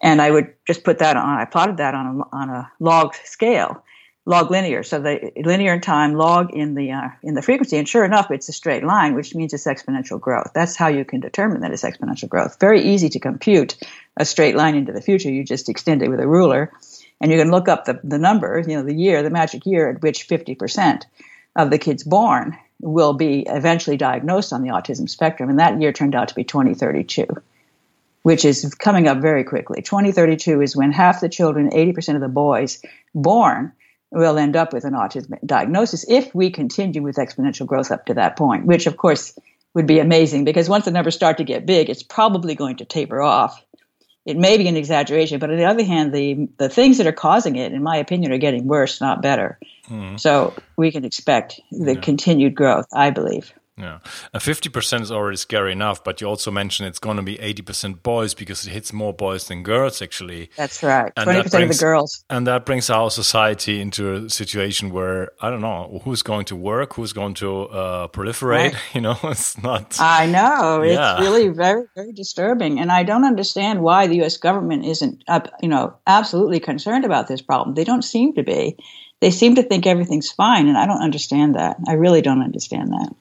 and 0.00 0.22
I 0.22 0.30
would 0.30 0.52
just 0.66 0.84
put 0.84 1.00
that 1.00 1.16
on. 1.16 1.38
I 1.38 1.44
plotted 1.44 1.78
that 1.78 1.94
on 1.94 2.20
a, 2.20 2.36
on 2.36 2.50
a 2.50 2.70
log 2.78 3.14
scale, 3.24 3.82
log 4.28 4.50
linear. 4.50 4.82
So 4.82 5.00
the 5.00 5.32
linear 5.42 5.72
in 5.72 5.80
time, 5.80 6.14
log 6.14 6.52
in 6.54 6.74
the 6.74 6.92
uh, 6.92 7.08
in 7.22 7.34
the 7.34 7.40
frequency, 7.40 7.78
and 7.78 7.88
sure 7.88 8.04
enough, 8.04 8.30
it's 8.30 8.48
a 8.50 8.52
straight 8.52 8.84
line, 8.84 9.14
which 9.14 9.34
means 9.34 9.54
it's 9.54 9.66
exponential 9.66 10.20
growth. 10.20 10.50
That's 10.54 10.76
how 10.76 10.88
you 10.88 11.04
can 11.06 11.20
determine 11.20 11.62
that 11.62 11.72
it's 11.72 11.82
exponential 11.82 12.28
growth. 12.28 12.60
Very 12.60 12.82
easy 12.82 13.08
to 13.08 13.18
compute 13.18 13.78
a 14.18 14.26
straight 14.26 14.54
line 14.54 14.74
into 14.74 14.92
the 14.92 15.00
future. 15.00 15.30
You 15.30 15.44
just 15.44 15.70
extend 15.70 16.02
it 16.02 16.10
with 16.10 16.20
a 16.20 16.28
ruler, 16.28 16.70
and 17.22 17.32
you 17.32 17.38
can 17.38 17.50
look 17.50 17.68
up 17.68 17.86
the 17.86 18.00
the 18.04 18.18
number, 18.18 18.62
you 18.68 18.76
know, 18.76 18.82
the 18.82 18.94
year, 18.94 19.22
the 19.22 19.30
magic 19.30 19.64
year 19.64 19.88
at 19.88 20.02
which 20.02 20.24
fifty 20.24 20.54
percent 20.54 21.06
of 21.56 21.70
the 21.70 21.78
kids 21.78 22.04
born 22.04 22.56
will 22.80 23.14
be 23.14 23.46
eventually 23.48 23.96
diagnosed 23.96 24.52
on 24.52 24.62
the 24.62 24.68
autism 24.68 25.08
spectrum, 25.08 25.48
and 25.48 25.58
that 25.58 25.80
year 25.80 25.92
turned 25.92 26.14
out 26.14 26.28
to 26.28 26.34
be 26.34 26.44
2032 26.44 27.26
which 28.22 28.44
is 28.44 28.74
coming 28.74 29.06
up 29.06 29.18
very 29.18 29.44
quickly. 29.44 29.80
2032 29.80 30.60
is 30.60 30.76
when 30.76 30.92
half 30.92 31.20
the 31.20 31.28
children, 31.30 31.70
80% 31.70 32.16
of 32.16 32.20
the 32.20 32.28
boys 32.28 32.82
born 33.14 33.72
we'll 34.10 34.38
end 34.38 34.56
up 34.56 34.72
with 34.72 34.84
an 34.84 34.94
autism 34.94 35.38
diagnosis 35.44 36.04
if 36.08 36.34
we 36.34 36.50
continue 36.50 37.02
with 37.02 37.16
exponential 37.16 37.66
growth 37.66 37.90
up 37.90 38.06
to 38.06 38.14
that 38.14 38.36
point, 38.36 38.66
which 38.66 38.86
of 38.86 38.96
course 38.96 39.38
would 39.74 39.86
be 39.86 39.98
amazing 39.98 40.44
because 40.44 40.68
once 40.68 40.84
the 40.84 40.90
numbers 40.90 41.14
start 41.14 41.36
to 41.38 41.44
get 41.44 41.66
big, 41.66 41.90
it's 41.90 42.02
probably 42.02 42.54
going 42.54 42.76
to 42.76 42.84
taper 42.84 43.20
off. 43.20 43.64
It 44.24 44.36
may 44.36 44.58
be 44.58 44.68
an 44.68 44.76
exaggeration, 44.76 45.38
but 45.38 45.50
on 45.50 45.56
the 45.56 45.64
other 45.64 45.84
hand, 45.84 46.12
the 46.12 46.48
the 46.58 46.68
things 46.68 46.98
that 46.98 47.06
are 47.06 47.12
causing 47.12 47.56
it, 47.56 47.72
in 47.72 47.82
my 47.82 47.96
opinion, 47.96 48.30
are 48.32 48.38
getting 48.38 48.66
worse, 48.66 49.00
not 49.00 49.22
better. 49.22 49.58
Mm. 49.88 50.20
So 50.20 50.54
we 50.76 50.92
can 50.92 51.04
expect 51.04 51.60
the 51.70 51.94
yeah. 51.94 52.00
continued 52.00 52.54
growth, 52.54 52.86
I 52.92 53.10
believe. 53.10 53.54
Yeah, 53.78 53.98
fifty 54.40 54.68
percent 54.68 55.02
is 55.04 55.12
already 55.12 55.36
scary 55.36 55.72
enough, 55.72 56.02
but 56.02 56.20
you 56.20 56.26
also 56.26 56.50
mentioned 56.50 56.88
it's 56.88 56.98
going 56.98 57.16
to 57.16 57.22
be 57.22 57.38
eighty 57.40 57.62
percent 57.62 58.02
boys 58.02 58.34
because 58.34 58.66
it 58.66 58.70
hits 58.70 58.92
more 58.92 59.12
boys 59.12 59.46
than 59.46 59.62
girls. 59.62 60.02
Actually, 60.02 60.50
that's 60.56 60.82
right. 60.82 61.12
Twenty 61.14 61.42
percent 61.42 61.64
of 61.64 61.70
the 61.70 61.76
girls, 61.76 62.24
and 62.28 62.46
that 62.46 62.66
brings 62.66 62.90
our 62.90 63.10
society 63.10 63.80
into 63.80 64.14
a 64.14 64.30
situation 64.30 64.90
where 64.90 65.30
I 65.40 65.50
don't 65.50 65.60
know 65.60 66.00
who's 66.04 66.22
going 66.22 66.46
to 66.46 66.56
work, 66.56 66.94
who's 66.94 67.12
going 67.12 67.34
to 67.34 67.62
uh, 67.68 68.08
proliferate. 68.08 68.72
Right. 68.72 68.74
You 68.98 69.02
know, 69.02 69.18
it's 69.24 69.62
not. 69.62 69.96
I 70.00 70.26
know 70.26 70.82
yeah. 70.82 71.12
it's 71.12 71.20
really 71.20 71.48
very 71.48 71.84
very 71.94 72.12
disturbing, 72.12 72.80
and 72.80 72.90
I 72.90 73.04
don't 73.04 73.24
understand 73.24 73.80
why 73.80 74.06
the 74.08 74.16
U.S. 74.16 74.36
government 74.36 74.84
isn't, 74.84 75.22
uh, 75.28 75.40
you 75.62 75.68
know, 75.68 75.94
absolutely 76.06 76.58
concerned 76.58 77.04
about 77.04 77.28
this 77.28 77.42
problem. 77.42 77.74
They 77.74 77.84
don't 77.84 78.02
seem 78.02 78.34
to 78.34 78.42
be. 78.42 78.76
They 79.20 79.30
seem 79.32 79.56
to 79.56 79.62
think 79.64 79.86
everything's 79.86 80.30
fine, 80.30 80.68
and 80.68 80.78
I 80.78 80.86
don't 80.86 81.02
understand 81.02 81.56
that. 81.56 81.76
I 81.88 81.94
really 81.94 82.22
don't 82.22 82.42
understand 82.42 82.90
that. 82.92 83.14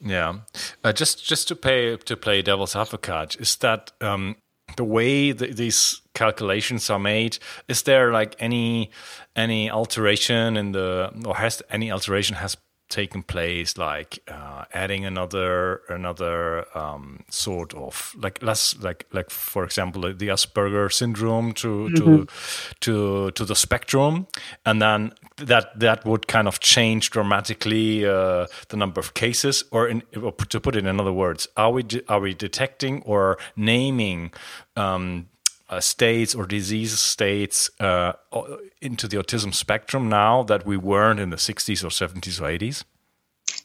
Yeah, 0.00 0.40
uh, 0.84 0.92
just 0.92 1.24
just 1.26 1.48
to 1.48 1.56
pay 1.56 1.96
to 1.96 2.16
play 2.16 2.42
devil's 2.42 2.76
advocate, 2.76 3.36
is 3.40 3.56
that 3.56 3.92
um, 4.00 4.36
the 4.76 4.84
way 4.84 5.32
these 5.32 6.02
calculations 6.14 6.90
are 6.90 6.98
made. 6.98 7.38
Is 7.68 7.82
there 7.82 8.12
like 8.12 8.36
any 8.38 8.90
any 9.34 9.70
alteration 9.70 10.56
in 10.56 10.72
the 10.72 11.10
or 11.26 11.36
has 11.36 11.62
any 11.70 11.90
alteration 11.90 12.36
has 12.36 12.56
taken 12.88 13.22
place, 13.22 13.76
like 13.76 14.18
uh, 14.28 14.64
adding 14.72 15.04
another 15.04 15.82
another 15.88 16.66
um, 16.76 17.24
sort 17.28 17.74
of 17.74 18.14
like 18.16 18.42
less 18.42 18.76
like 18.80 19.06
like 19.12 19.30
for 19.30 19.64
example 19.64 20.02
the 20.02 20.28
Asperger 20.28 20.90
syndrome 20.92 21.52
to 21.52 21.68
mm 21.68 21.86
-hmm. 21.86 21.96
to 21.96 22.04
mm-hmm. 22.04 22.24
to 22.80 23.30
to 23.30 23.44
the 23.44 23.54
spectrum, 23.54 24.26
and 24.64 24.80
then 24.80 25.12
that 25.46 25.80
that 25.80 26.04
would 26.04 26.26
kind 26.26 26.46
of 26.46 26.58
change 26.58 27.10
dramatically 27.10 28.04
uh, 28.06 28.46
the 28.68 28.76
number 28.76 29.00
of 29.00 29.12
cases, 29.12 29.64
or, 29.70 29.88
in, 29.88 30.02
or, 30.22 30.32
to 30.48 30.60
put 30.60 30.76
it 30.76 30.84
in 30.84 31.00
other 31.00 31.14
words, 31.14 31.48
are 31.54 31.72
we 31.72 31.84
are 32.06 32.20
we 32.20 32.34
detecting 32.34 33.02
or 33.04 33.38
naming 33.54 34.32
um, 34.76 35.28
uh, 35.68 35.80
states 35.80 36.34
or 36.34 36.46
disease 36.46 36.98
states 36.98 37.70
uh, 37.80 38.12
into 38.80 39.06
the 39.08 39.16
autism 39.16 39.52
spectrum 39.54 40.08
now 40.08 40.42
that 40.42 40.66
we 40.66 40.76
weren't 40.76 41.20
in 41.20 41.30
the 41.30 41.36
60s 41.36 41.84
or 41.84 41.88
70s 41.88 42.40
or 42.40 42.44
80s? 42.44 42.84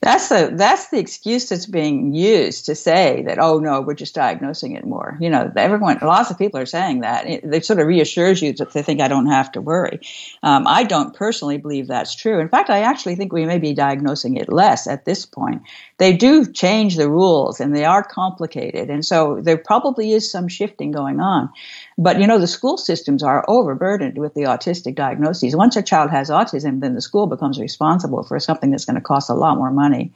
That's 0.03 0.27
the 0.27 0.51
that's 0.53 0.89
the 0.89 0.99
excuse 0.99 1.47
that's 1.47 1.65
being 1.65 2.13
used 2.13 2.65
to 2.65 2.75
say 2.75 3.23
that 3.25 3.39
oh 3.39 3.59
no 3.59 3.79
we're 3.79 3.93
just 3.93 4.13
diagnosing 4.13 4.75
it 4.75 4.85
more. 4.85 5.17
You 5.21 5.29
know 5.29 5.49
everyone 5.55 5.97
lots 6.01 6.29
of 6.29 6.37
people 6.37 6.59
are 6.59 6.65
saying 6.65 7.01
that 7.01 7.25
it, 7.25 7.45
it 7.45 7.65
sort 7.65 7.79
of 7.79 7.87
reassures 7.87 8.41
you 8.41 8.51
that 8.53 8.73
they 8.73 8.81
think 8.81 8.99
I 8.99 9.07
don't 9.07 9.27
have 9.27 9.53
to 9.53 9.61
worry. 9.61 10.01
Um, 10.41 10.67
I 10.67 10.83
don't 10.83 11.15
personally 11.15 11.57
believe 11.57 11.87
that's 11.87 12.15
true. 12.15 12.41
In 12.41 12.49
fact, 12.49 12.69
I 12.69 12.79
actually 12.79 13.15
think 13.15 13.31
we 13.31 13.45
may 13.45 13.59
be 13.59 13.73
diagnosing 13.73 14.35
it 14.35 14.51
less 14.51 14.87
at 14.87 15.05
this 15.05 15.25
point. 15.25 15.61
They 15.99 16.17
do 16.17 16.51
change 16.51 16.97
the 16.97 17.09
rules 17.09 17.61
and 17.61 17.73
they 17.73 17.85
are 17.85 18.03
complicated, 18.03 18.89
and 18.89 19.05
so 19.05 19.39
there 19.41 19.57
probably 19.57 20.11
is 20.11 20.29
some 20.29 20.49
shifting 20.49 20.91
going 20.91 21.21
on. 21.21 21.49
But 21.97 22.19
you 22.19 22.27
know, 22.27 22.39
the 22.39 22.47
school 22.47 22.77
systems 22.77 23.23
are 23.23 23.45
overburdened 23.47 24.17
with 24.17 24.33
the 24.33 24.43
autistic 24.43 24.95
diagnoses. 24.95 25.55
Once 25.55 25.75
a 25.75 25.83
child 25.83 26.11
has 26.11 26.29
autism, 26.29 26.79
then 26.81 26.95
the 26.95 27.01
school 27.01 27.27
becomes 27.27 27.59
responsible 27.59 28.23
for 28.23 28.39
something 28.39 28.71
that's 28.71 28.85
going 28.85 28.95
to 28.95 29.01
cost 29.01 29.29
a 29.29 29.35
lot 29.35 29.57
more 29.57 29.71
money. 29.71 30.11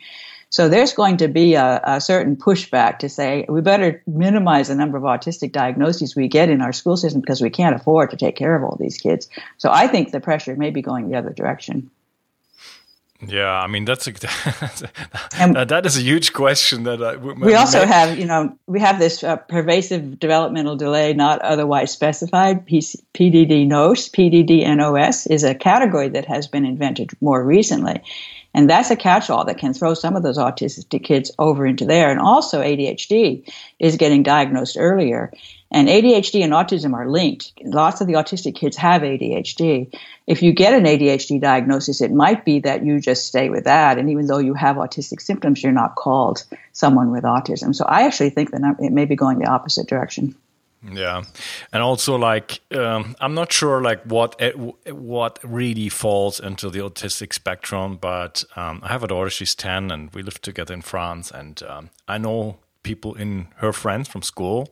So 0.50 0.69
there's 0.69 0.93
going 0.93 1.17
to 1.17 1.27
be 1.27 1.55
a, 1.55 1.81
a, 1.84 2.01
certain 2.01 2.38
pushback 2.38 3.00
to 3.00 3.10
say 3.10 3.46
we 3.50 3.60
better 3.60 4.01
minimize 4.07 4.69
the 4.69 4.75
number 4.75 4.98
of 4.98 5.03
autistic 5.03 5.51
diagnoses 5.51 6.15
we 6.15 6.29
get 6.29 6.50
in 6.50 6.62
our 6.62 6.72
school 6.72 6.96
system 6.96 7.19
because 7.19 7.41
we 7.41 7.50
can't 7.50 7.75
afford 7.75 8.12
to 8.12 8.17
take 8.17 8.38
care 8.38 8.55
of 8.55 8.63
all 8.63 8.77
these 8.79 8.98
kids. 8.98 9.27
So 9.57 9.69
I 9.72 9.88
think 9.88 10.12
the 10.12 10.22
pressure 10.22 10.55
may 10.55 10.69
be 10.69 10.81
going 10.81 11.10
the 11.10 11.17
other 11.17 11.34
direction. 11.34 11.91
Yeah, 13.26 13.52
I 13.52 13.66
mean 13.66 13.86
that's 13.86 14.06
a 14.06 14.12
that, 14.12 15.66
that 15.70 15.86
is 15.88 15.98
a 15.98 16.02
huge 16.02 16.34
question. 16.34 16.84
That 16.84 17.02
I, 17.02 17.16
we 17.16 17.56
also 17.56 17.80
may, 17.80 17.88
have, 17.88 18.20
you 18.20 18.26
know, 18.26 18.56
we 18.68 18.80
have 18.80 19.00
this 19.00 19.24
uh, 19.24 19.38
pervasive 19.38 20.20
developmental 20.20 20.76
delay 20.76 21.14
not 21.14 21.42
otherwise 21.42 21.92
specified. 21.92 22.68
PDD 22.68 23.66
NOS, 23.68 24.10
PDD 24.10 24.76
NOS 24.76 25.26
is 25.28 25.44
a 25.44 25.56
category 25.56 26.10
that 26.10 26.26
has 26.26 26.46
been 26.46 26.64
invented 26.64 27.10
more 27.20 27.44
recently, 27.44 28.00
and 28.54 28.70
that's 28.70 28.92
a 28.92 28.96
catch-all 28.96 29.46
that 29.46 29.58
can 29.58 29.74
throw 29.74 29.96
some 29.96 30.16
of 30.16 30.22
those 30.22 30.38
autistic 30.38 31.04
kids 31.04 31.32
over 31.40 31.66
into 31.66 31.86
there. 31.86 32.12
And 32.12 32.20
also 32.20 32.62
ADHD 32.62 33.52
is 33.80 33.96
getting 33.96 34.22
diagnosed 34.22 34.78
earlier. 34.80 35.32
And 35.70 35.90
ADHD 35.90 36.44
and 36.44 36.54
autism 36.54 36.94
are 36.94 37.10
linked. 37.10 37.52
Lots 37.64 38.00
of 38.00 38.08
the 38.08 38.14
autistic 38.14 38.56
kids 38.56 38.78
have 38.78 39.02
ADHD. 39.02 39.94
If 40.26 40.42
you 40.42 40.54
get 40.54 40.74
an 40.74 40.86
ADHD 40.86 41.42
diagnosis, 41.42 42.02
it 42.02 42.12
might 42.12 42.46
be 42.46 42.60
that 42.60 42.86
you 42.86 43.02
just 43.02 43.26
stay 43.28 43.50
with 43.50 43.66
that. 43.66 43.98
And 43.98 44.10
even 44.10 44.28
though 44.28 44.38
you 44.38 44.54
have 44.54 44.78
autistic 44.78 45.22
symptoms, 45.22 45.62
you're 45.62 45.74
not 45.74 45.96
called 45.96 46.46
someone 46.72 47.12
with 47.12 47.24
autism. 47.24 47.76
So 47.76 47.86
I 47.86 48.04
actually 48.04 48.30
think 48.30 48.52
that 48.52 48.78
it 48.80 48.92
may 48.94 49.06
be 49.06 49.16
going 49.16 49.40
the 49.40 49.50
opposite 49.50 49.88
direction. 49.88 50.36
Yeah, 50.84 51.24
and 51.74 51.82
also 51.82 52.16
like 52.16 52.62
um, 52.72 53.16
I'm 53.20 53.34
not 53.34 53.52
sure 53.52 53.82
like 53.82 54.04
what 54.04 54.40
what 54.86 55.40
really 55.44 55.90
falls 55.90 56.40
into 56.40 56.70
the 56.70 56.80
autistic 56.80 57.34
spectrum, 57.34 57.98
but 58.00 58.44
um, 58.56 58.82
I 58.84 58.90
have 58.90 59.04
a 59.04 59.08
daughter. 59.08 59.30
She's 59.30 59.56
ten, 59.56 59.90
and 59.90 60.14
we 60.14 60.22
live 60.22 60.40
together 60.40 60.76
in 60.76 60.84
France, 60.84 61.32
and 61.32 61.62
um, 61.64 61.90
I 62.08 62.20
know 62.20 62.58
people 62.88 63.13
in 63.15 63.48
her 63.58 63.74
friends 63.74 64.08
from 64.08 64.22
school, 64.22 64.70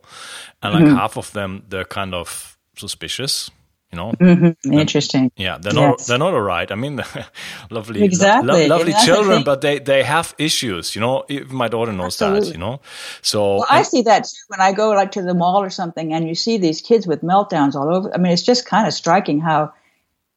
and 0.61 0.73
like 0.73 0.83
mm-hmm. 0.83 0.95
half 0.95 1.17
of 1.17 1.31
them, 1.31 1.63
they're 1.69 1.91
kind 1.99 2.13
of 2.13 2.57
suspicious. 2.77 3.51
You 3.91 3.97
know, 4.01 4.11
mm-hmm. 4.11 4.73
interesting. 4.73 5.31
yeah, 5.37 5.57
they're 5.57 5.73
not 5.73 5.99
they're 6.05 6.17
not 6.17 6.33
all 6.33 6.41
right. 6.41 6.69
I 6.69 6.75
mean, 6.75 7.01
lovely, 7.69 8.03
exactly. 8.03 8.67
Lo- 8.67 8.77
lovely 8.77 8.93
children, 9.05 9.43
but 9.49 9.61
they 9.61 9.79
they 9.79 10.03
have 10.03 10.33
issues. 10.37 10.95
You 10.95 11.01
know, 11.01 11.23
even 11.29 11.55
my 11.55 11.69
daughter 11.69 11.93
knows 11.93 12.21
Absolutely. 12.21 12.47
that. 12.47 12.53
You 12.53 12.59
know, 12.59 12.81
so 13.21 13.39
well, 13.57 13.65
I 13.69 13.83
see 13.83 14.01
that 14.01 14.23
too 14.23 14.43
when 14.47 14.59
I 14.59 14.73
go 14.73 14.89
like 14.89 15.11
to 15.11 15.21
the 15.21 15.33
mall 15.33 15.61
or 15.61 15.69
something, 15.69 16.13
and 16.13 16.27
you 16.27 16.35
see 16.35 16.57
these 16.57 16.81
kids 16.81 17.07
with 17.07 17.21
meltdowns 17.21 17.75
all 17.75 17.95
over. 17.95 18.13
I 18.13 18.17
mean, 18.17 18.33
it's 18.33 18.43
just 18.43 18.65
kind 18.65 18.87
of 18.87 18.93
striking 18.93 19.39
how 19.39 19.71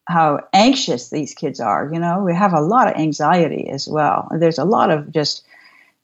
how 0.06 0.40
anxious 0.52 1.10
these 1.10 1.34
kids 1.34 1.58
are. 1.58 1.90
You 1.92 2.00
know, 2.00 2.22
we 2.24 2.34
have 2.34 2.52
a 2.52 2.60
lot 2.60 2.88
of 2.88 2.94
anxiety 2.94 3.68
as 3.70 3.88
well. 3.88 4.28
There's 4.38 4.58
a 4.58 4.64
lot 4.64 4.90
of 4.90 5.10
just 5.10 5.44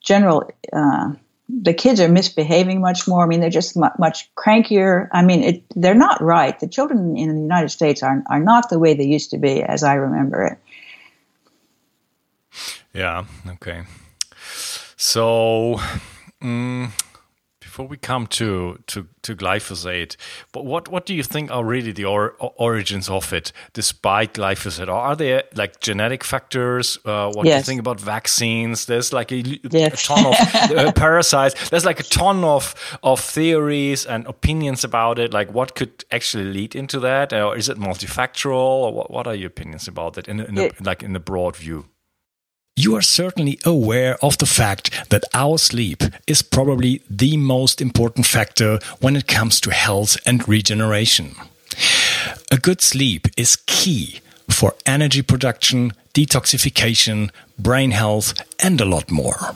general. 0.01 0.49
Uh, 0.73 1.13
the 1.47 1.73
kids 1.73 1.99
are 1.99 2.07
misbehaving 2.07 2.81
much 2.81 3.07
more. 3.07 3.23
I 3.23 3.27
mean, 3.27 3.39
they're 3.39 3.49
just 3.49 3.77
much 3.77 4.33
crankier. 4.35 5.09
I 5.11 5.23
mean, 5.23 5.43
it, 5.43 5.63
they're 5.75 5.93
not 5.93 6.21
right. 6.21 6.59
The 6.59 6.67
children 6.67 7.17
in 7.17 7.35
the 7.35 7.41
United 7.41 7.69
States 7.69 8.01
are 8.01 8.23
are 8.29 8.39
not 8.39 8.69
the 8.69 8.79
way 8.79 8.93
they 8.95 9.05
used 9.05 9.31
to 9.31 9.37
be, 9.37 9.61
as 9.61 9.83
I 9.83 9.95
remember 9.95 10.43
it. 10.43 10.57
Yeah. 12.93 13.25
Okay. 13.47 13.83
So, 14.97 15.79
um, 16.41 16.93
before 17.75 17.87
we 17.89 17.97
come 17.97 18.25
to, 18.25 18.81
to, 18.87 19.05
to 19.21 19.35
glyphosate, 19.35 20.15
but 20.53 20.63
what, 20.63 20.87
what 20.87 21.05
do 21.05 21.13
you 21.13 21.23
think 21.23 21.51
are 21.51 21.65
really 21.65 21.91
the 21.91 22.05
or, 22.05 22.31
origins 22.39 23.09
of 23.09 23.33
it, 23.33 23.51
despite 23.73 24.35
glyphosate? 24.35 24.87
Are 24.87 25.13
there 25.13 25.43
like 25.55 25.81
genetic 25.81 26.23
factors? 26.23 26.97
Uh, 27.03 27.29
what 27.33 27.45
yes. 27.45 27.53
do 27.53 27.57
you 27.57 27.63
think 27.63 27.79
about 27.81 27.99
vaccines? 27.99 28.85
There's 28.85 29.11
like 29.11 29.33
a, 29.33 29.43
yes. 29.71 30.05
a 30.05 30.07
ton 30.07 30.25
of 30.25 30.35
uh, 30.71 30.91
parasites. 30.95 31.69
There's 31.69 31.83
like 31.83 31.99
a 31.99 32.03
ton 32.03 32.45
of 32.45 32.75
of 33.03 33.19
theories 33.19 34.05
and 34.05 34.25
opinions 34.25 34.85
about 34.85 35.19
it. 35.19 35.33
Like, 35.33 35.53
what 35.53 35.75
could 35.75 36.05
actually 36.11 36.45
lead 36.45 36.75
into 36.75 37.01
that? 37.01 37.33
Or 37.33 37.57
is 37.57 37.67
it 37.67 37.77
multifactorial? 37.77 38.55
Or 38.55 38.93
what, 38.93 39.11
what 39.11 39.27
are 39.27 39.35
your 39.35 39.47
opinions 39.47 39.85
about 39.89 40.17
it 40.17 40.29
in, 40.29 40.39
in 40.39 40.57
a, 40.57 40.71
like 40.79 41.03
in 41.03 41.13
a 41.13 41.19
broad 41.19 41.57
view? 41.57 41.87
You 42.77 42.93
are 42.95 43.01
certainly 43.01 43.57
aware 43.63 44.17
of 44.21 44.37
the 44.37 44.45
fact 44.45 45.09
that 45.09 45.23
our 45.33 45.57
sleep 45.57 46.03
is 46.27 46.41
probably 46.41 47.01
the 47.09 47.37
most 47.37 47.79
important 47.79 48.25
factor 48.25 48.79
when 48.99 49.15
it 49.15 49.27
comes 49.27 49.61
to 49.61 49.71
health 49.71 50.17
and 50.25 50.45
regeneration. 50.45 51.35
A 52.51 52.57
good 52.57 52.81
sleep 52.81 53.29
is 53.37 53.63
key 53.65 54.19
for 54.49 54.75
energy 54.85 55.21
production, 55.21 55.93
detoxification, 56.13 57.31
brain 57.57 57.91
health, 57.91 58.33
and 58.59 58.81
a 58.81 58.85
lot 58.85 59.09
more. 59.09 59.55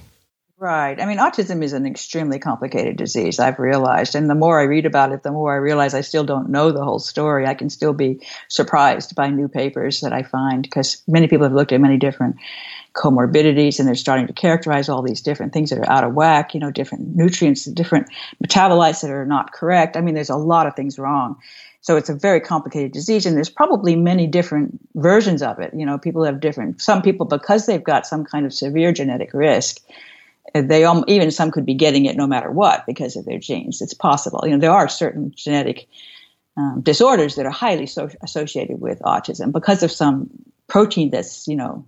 Right. 0.61 1.01
I 1.01 1.07
mean, 1.07 1.17
autism 1.17 1.63
is 1.63 1.73
an 1.73 1.87
extremely 1.87 2.37
complicated 2.37 2.95
disease, 2.95 3.39
I've 3.39 3.57
realized. 3.57 4.13
And 4.13 4.29
the 4.29 4.35
more 4.35 4.59
I 4.59 4.65
read 4.65 4.85
about 4.85 5.11
it, 5.11 5.23
the 5.23 5.31
more 5.31 5.51
I 5.51 5.55
realize 5.55 5.95
I 5.95 6.01
still 6.01 6.23
don't 6.23 6.49
know 6.49 6.71
the 6.71 6.83
whole 6.83 6.99
story. 6.99 7.47
I 7.47 7.55
can 7.55 7.71
still 7.71 7.93
be 7.93 8.19
surprised 8.47 9.15
by 9.15 9.29
new 9.29 9.47
papers 9.47 10.01
that 10.01 10.13
I 10.13 10.21
find 10.21 10.61
because 10.61 11.01
many 11.07 11.27
people 11.27 11.47
have 11.47 11.53
looked 11.53 11.71
at 11.71 11.81
many 11.81 11.97
different 11.97 12.35
comorbidities 12.93 13.79
and 13.79 13.87
they're 13.87 13.95
starting 13.95 14.27
to 14.27 14.33
characterize 14.33 14.87
all 14.87 15.01
these 15.01 15.21
different 15.21 15.51
things 15.51 15.71
that 15.71 15.79
are 15.79 15.89
out 15.89 16.03
of 16.03 16.13
whack, 16.13 16.53
you 16.53 16.59
know, 16.59 16.69
different 16.69 17.15
nutrients, 17.15 17.65
different 17.65 18.09
metabolites 18.45 19.01
that 19.01 19.09
are 19.09 19.25
not 19.25 19.53
correct. 19.53 19.97
I 19.97 20.01
mean, 20.01 20.13
there's 20.13 20.29
a 20.29 20.35
lot 20.35 20.67
of 20.67 20.75
things 20.75 20.99
wrong. 20.99 21.37
So 21.83 21.97
it's 21.97 22.09
a 22.09 22.13
very 22.13 22.39
complicated 22.39 22.91
disease, 22.91 23.25
and 23.25 23.35
there's 23.35 23.49
probably 23.49 23.95
many 23.95 24.27
different 24.27 24.79
versions 24.93 25.41
of 25.41 25.57
it. 25.57 25.73
You 25.73 25.87
know, 25.87 25.97
people 25.97 26.23
have 26.25 26.39
different. 26.39 26.79
Some 26.83 27.01
people, 27.01 27.25
because 27.25 27.65
they've 27.65 27.83
got 27.83 28.05
some 28.05 28.25
kind 28.25 28.45
of 28.45 28.53
severe 28.53 28.93
genetic 28.93 29.33
risk, 29.33 29.79
they 30.53 30.85
even 31.07 31.31
some 31.31 31.51
could 31.51 31.65
be 31.65 31.73
getting 31.73 32.05
it 32.05 32.17
no 32.17 32.27
matter 32.27 32.51
what 32.51 32.85
because 32.85 33.15
of 33.15 33.25
their 33.25 33.39
genes. 33.39 33.81
It's 33.81 33.93
possible. 33.93 34.41
You 34.43 34.51
know, 34.51 34.59
there 34.59 34.71
are 34.71 34.89
certain 34.89 35.31
genetic 35.35 35.87
um, 36.57 36.81
disorders 36.81 37.35
that 37.35 37.45
are 37.45 37.51
highly 37.51 37.85
so- 37.85 38.09
associated 38.21 38.79
with 38.79 38.99
autism 38.99 39.51
because 39.51 39.83
of 39.83 39.91
some 39.91 40.29
protein 40.67 41.09
that's 41.09 41.47
you 41.47 41.55
know 41.55 41.85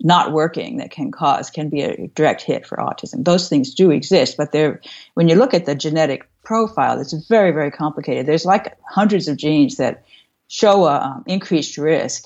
not 0.00 0.32
working 0.32 0.76
that 0.76 0.92
can 0.92 1.10
cause 1.10 1.50
can 1.50 1.68
be 1.68 1.82
a 1.82 2.06
direct 2.08 2.42
hit 2.42 2.66
for 2.66 2.78
autism. 2.78 3.24
Those 3.24 3.48
things 3.48 3.74
do 3.74 3.90
exist, 3.90 4.36
but 4.36 4.52
they're 4.52 4.80
when 5.14 5.28
you 5.28 5.34
look 5.34 5.54
at 5.54 5.66
the 5.66 5.74
genetic 5.74 6.28
profile, 6.44 7.00
it's 7.00 7.12
very 7.28 7.50
very 7.50 7.70
complicated. 7.70 8.26
There's 8.26 8.44
like 8.44 8.76
hundreds 8.88 9.26
of 9.28 9.36
genes 9.36 9.76
that 9.76 10.04
show 10.46 10.86
a 10.86 11.00
um, 11.00 11.24
increased 11.26 11.76
risk, 11.76 12.24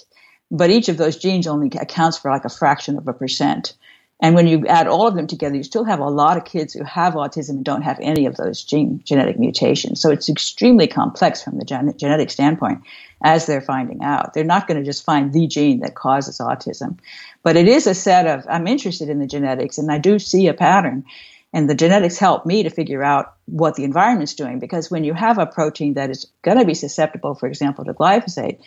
but 0.50 0.70
each 0.70 0.88
of 0.88 0.98
those 0.98 1.16
genes 1.16 1.46
only 1.46 1.68
accounts 1.80 2.18
for 2.18 2.30
like 2.30 2.44
a 2.44 2.50
fraction 2.50 2.98
of 2.98 3.08
a 3.08 3.12
percent. 3.12 3.74
And 4.22 4.36
when 4.36 4.46
you 4.46 4.64
add 4.68 4.86
all 4.86 5.08
of 5.08 5.16
them 5.16 5.26
together, 5.26 5.56
you 5.56 5.64
still 5.64 5.82
have 5.82 5.98
a 5.98 6.08
lot 6.08 6.36
of 6.36 6.44
kids 6.44 6.72
who 6.72 6.84
have 6.84 7.14
autism 7.14 7.50
and 7.50 7.64
don't 7.64 7.82
have 7.82 7.98
any 8.00 8.26
of 8.26 8.36
those 8.36 8.62
gene 8.62 9.02
genetic 9.04 9.36
mutations. 9.36 10.00
So 10.00 10.10
it's 10.10 10.28
extremely 10.28 10.86
complex 10.86 11.42
from 11.42 11.58
the 11.58 11.64
gen- 11.64 11.92
genetic 11.98 12.30
standpoint 12.30 12.82
as 13.24 13.46
they're 13.46 13.60
finding 13.60 14.04
out. 14.04 14.32
They're 14.32 14.44
not 14.44 14.68
going 14.68 14.78
to 14.78 14.86
just 14.86 15.04
find 15.04 15.32
the 15.32 15.48
gene 15.48 15.80
that 15.80 15.96
causes 15.96 16.38
autism. 16.38 17.00
But 17.42 17.56
it 17.56 17.66
is 17.66 17.88
a 17.88 17.94
set 17.94 18.28
of, 18.28 18.46
I'm 18.48 18.68
interested 18.68 19.08
in 19.08 19.18
the 19.18 19.26
genetics 19.26 19.78
and 19.78 19.90
I 19.90 19.98
do 19.98 20.20
see 20.20 20.46
a 20.46 20.54
pattern. 20.54 21.04
And 21.52 21.68
the 21.68 21.74
genetics 21.74 22.16
help 22.16 22.46
me 22.46 22.62
to 22.62 22.70
figure 22.70 23.02
out 23.02 23.34
what 23.46 23.74
the 23.74 23.84
environment's 23.84 24.34
doing 24.34 24.60
because 24.60 24.90
when 24.90 25.02
you 25.02 25.14
have 25.14 25.38
a 25.38 25.46
protein 25.46 25.94
that 25.94 26.10
is 26.10 26.28
going 26.42 26.58
to 26.58 26.64
be 26.64 26.74
susceptible, 26.74 27.34
for 27.34 27.48
example, 27.48 27.84
to 27.84 27.92
glyphosate, 27.92 28.60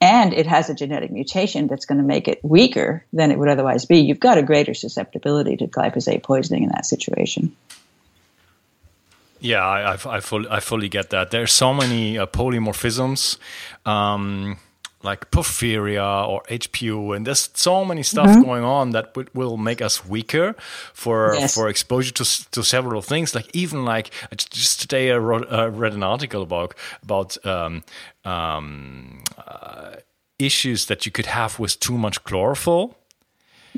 and 0.00 0.32
it 0.32 0.46
has 0.46 0.70
a 0.70 0.74
genetic 0.74 1.10
mutation 1.10 1.66
that's 1.66 1.84
going 1.84 1.98
to 1.98 2.04
make 2.04 2.26
it 2.26 2.40
weaker 2.42 3.04
than 3.12 3.30
it 3.30 3.38
would 3.38 3.48
otherwise 3.48 3.84
be, 3.84 3.98
you've 3.98 4.20
got 4.20 4.38
a 4.38 4.42
greater 4.42 4.74
susceptibility 4.74 5.56
to 5.56 5.66
glyphosate 5.66 6.22
poisoning 6.22 6.64
in 6.64 6.70
that 6.70 6.86
situation. 6.86 7.54
Yeah, 9.40 9.66
I, 9.66 9.92
I, 9.92 10.16
I, 10.16 10.20
fully, 10.20 10.48
I 10.50 10.60
fully 10.60 10.88
get 10.88 11.10
that. 11.10 11.30
There's 11.30 11.52
so 11.52 11.72
many 11.72 12.18
uh, 12.18 12.26
polymorphisms. 12.26 13.38
Um, 13.86 14.58
like 15.02 15.30
porphyria 15.30 16.28
or 16.28 16.42
HPU, 16.44 17.16
and 17.16 17.26
there's 17.26 17.48
so 17.54 17.84
many 17.84 18.02
stuff 18.02 18.28
mm-hmm. 18.28 18.42
going 18.42 18.64
on 18.64 18.90
that 18.90 19.14
w- 19.14 19.28
will 19.34 19.56
make 19.56 19.80
us 19.80 20.04
weaker 20.04 20.54
for 20.92 21.34
yes. 21.34 21.54
for 21.54 21.68
exposure 21.68 22.12
to 22.12 22.50
to 22.50 22.62
several 22.62 23.02
things. 23.02 23.34
Like 23.34 23.48
even 23.54 23.84
like 23.84 24.10
just 24.36 24.80
today, 24.80 25.10
I 25.12 25.16
wrote, 25.16 25.50
uh, 25.50 25.70
read 25.70 25.94
an 25.94 26.02
article 26.02 26.42
about 26.42 26.74
about 27.02 27.44
um, 27.46 27.82
um, 28.24 29.22
uh, 29.38 29.96
issues 30.38 30.86
that 30.86 31.06
you 31.06 31.12
could 31.12 31.26
have 31.26 31.58
with 31.58 31.80
too 31.80 31.96
much 31.96 32.22
chlorophyll. 32.24 32.96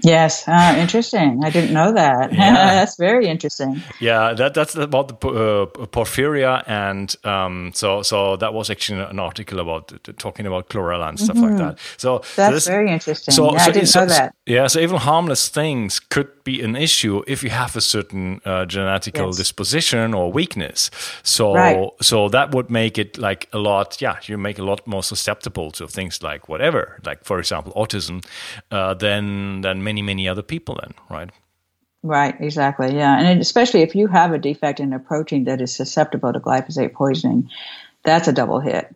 Yes, 0.02 0.48
uh, 0.48 0.74
interesting. 0.78 1.44
I 1.44 1.50
didn't 1.50 1.72
know 1.72 1.92
that. 1.92 2.32
Yeah. 2.42 2.74
that's 2.74 2.96
very 2.96 3.26
interesting. 3.28 3.82
Yeah, 4.00 4.32
that 4.34 4.54
that's 4.54 4.74
about 4.74 5.08
the 5.08 5.28
uh, 5.28 5.66
porphyria, 5.86 6.64
and 6.66 7.14
um, 7.24 7.72
so 7.74 8.02
so 8.02 8.36
that 8.36 8.52
was 8.52 8.70
actually 8.70 9.00
an 9.02 9.18
article 9.18 9.60
about 9.60 9.92
talking 10.18 10.46
about 10.46 10.68
chlorella 10.68 11.08
and 11.08 11.20
stuff 11.20 11.36
mm-hmm. 11.36 11.56
like 11.56 11.76
that. 11.76 11.78
So 11.98 12.22
that's 12.36 12.64
so 12.64 12.70
very 12.70 12.90
interesting. 12.90 13.32
So, 13.32 13.52
yeah, 13.52 13.58
so, 13.58 13.70
I 13.70 13.72
didn't 13.72 13.88
so, 13.88 14.00
know 14.00 14.06
that. 14.06 14.34
Yeah, 14.46 14.66
so 14.66 14.80
even 14.80 14.96
harmless 14.96 15.48
things 15.48 16.00
could 16.00 16.41
be 16.44 16.62
an 16.62 16.76
issue 16.76 17.22
if 17.26 17.42
you 17.42 17.50
have 17.50 17.76
a 17.76 17.80
certain 17.80 18.40
uh, 18.44 18.64
genetical 18.66 19.26
yes. 19.26 19.36
disposition 19.36 20.14
or 20.14 20.32
weakness. 20.32 20.90
So 21.22 21.54
right. 21.54 21.90
so 22.00 22.28
that 22.28 22.54
would 22.54 22.70
make 22.70 22.98
it 22.98 23.18
like 23.18 23.48
a 23.52 23.58
lot. 23.58 24.00
Yeah, 24.00 24.16
you 24.24 24.38
make 24.38 24.58
a 24.58 24.64
lot 24.64 24.86
more 24.86 25.02
susceptible 25.02 25.70
to 25.72 25.86
things 25.86 26.22
like 26.22 26.48
whatever, 26.48 26.98
like 27.04 27.24
for 27.24 27.38
example 27.38 27.72
autism, 27.74 28.24
uh, 28.70 28.94
than 28.94 29.60
than 29.62 29.82
many 29.82 30.02
many 30.02 30.28
other 30.28 30.42
people. 30.42 30.78
Then 30.80 30.94
right. 31.10 31.30
Right, 32.04 32.34
exactly. 32.40 32.94
Yeah. 32.94 33.20
And 33.20 33.40
especially 33.40 33.82
if 33.82 33.94
you 33.94 34.08
have 34.08 34.32
a 34.32 34.38
defect 34.38 34.80
in 34.80 34.92
a 34.92 34.98
protein 34.98 35.44
that 35.44 35.60
is 35.60 35.72
susceptible 35.74 36.32
to 36.32 36.40
glyphosate 36.40 36.94
poisoning, 36.94 37.48
that's 38.02 38.26
a 38.26 38.32
double 38.32 38.58
hit. 38.58 38.92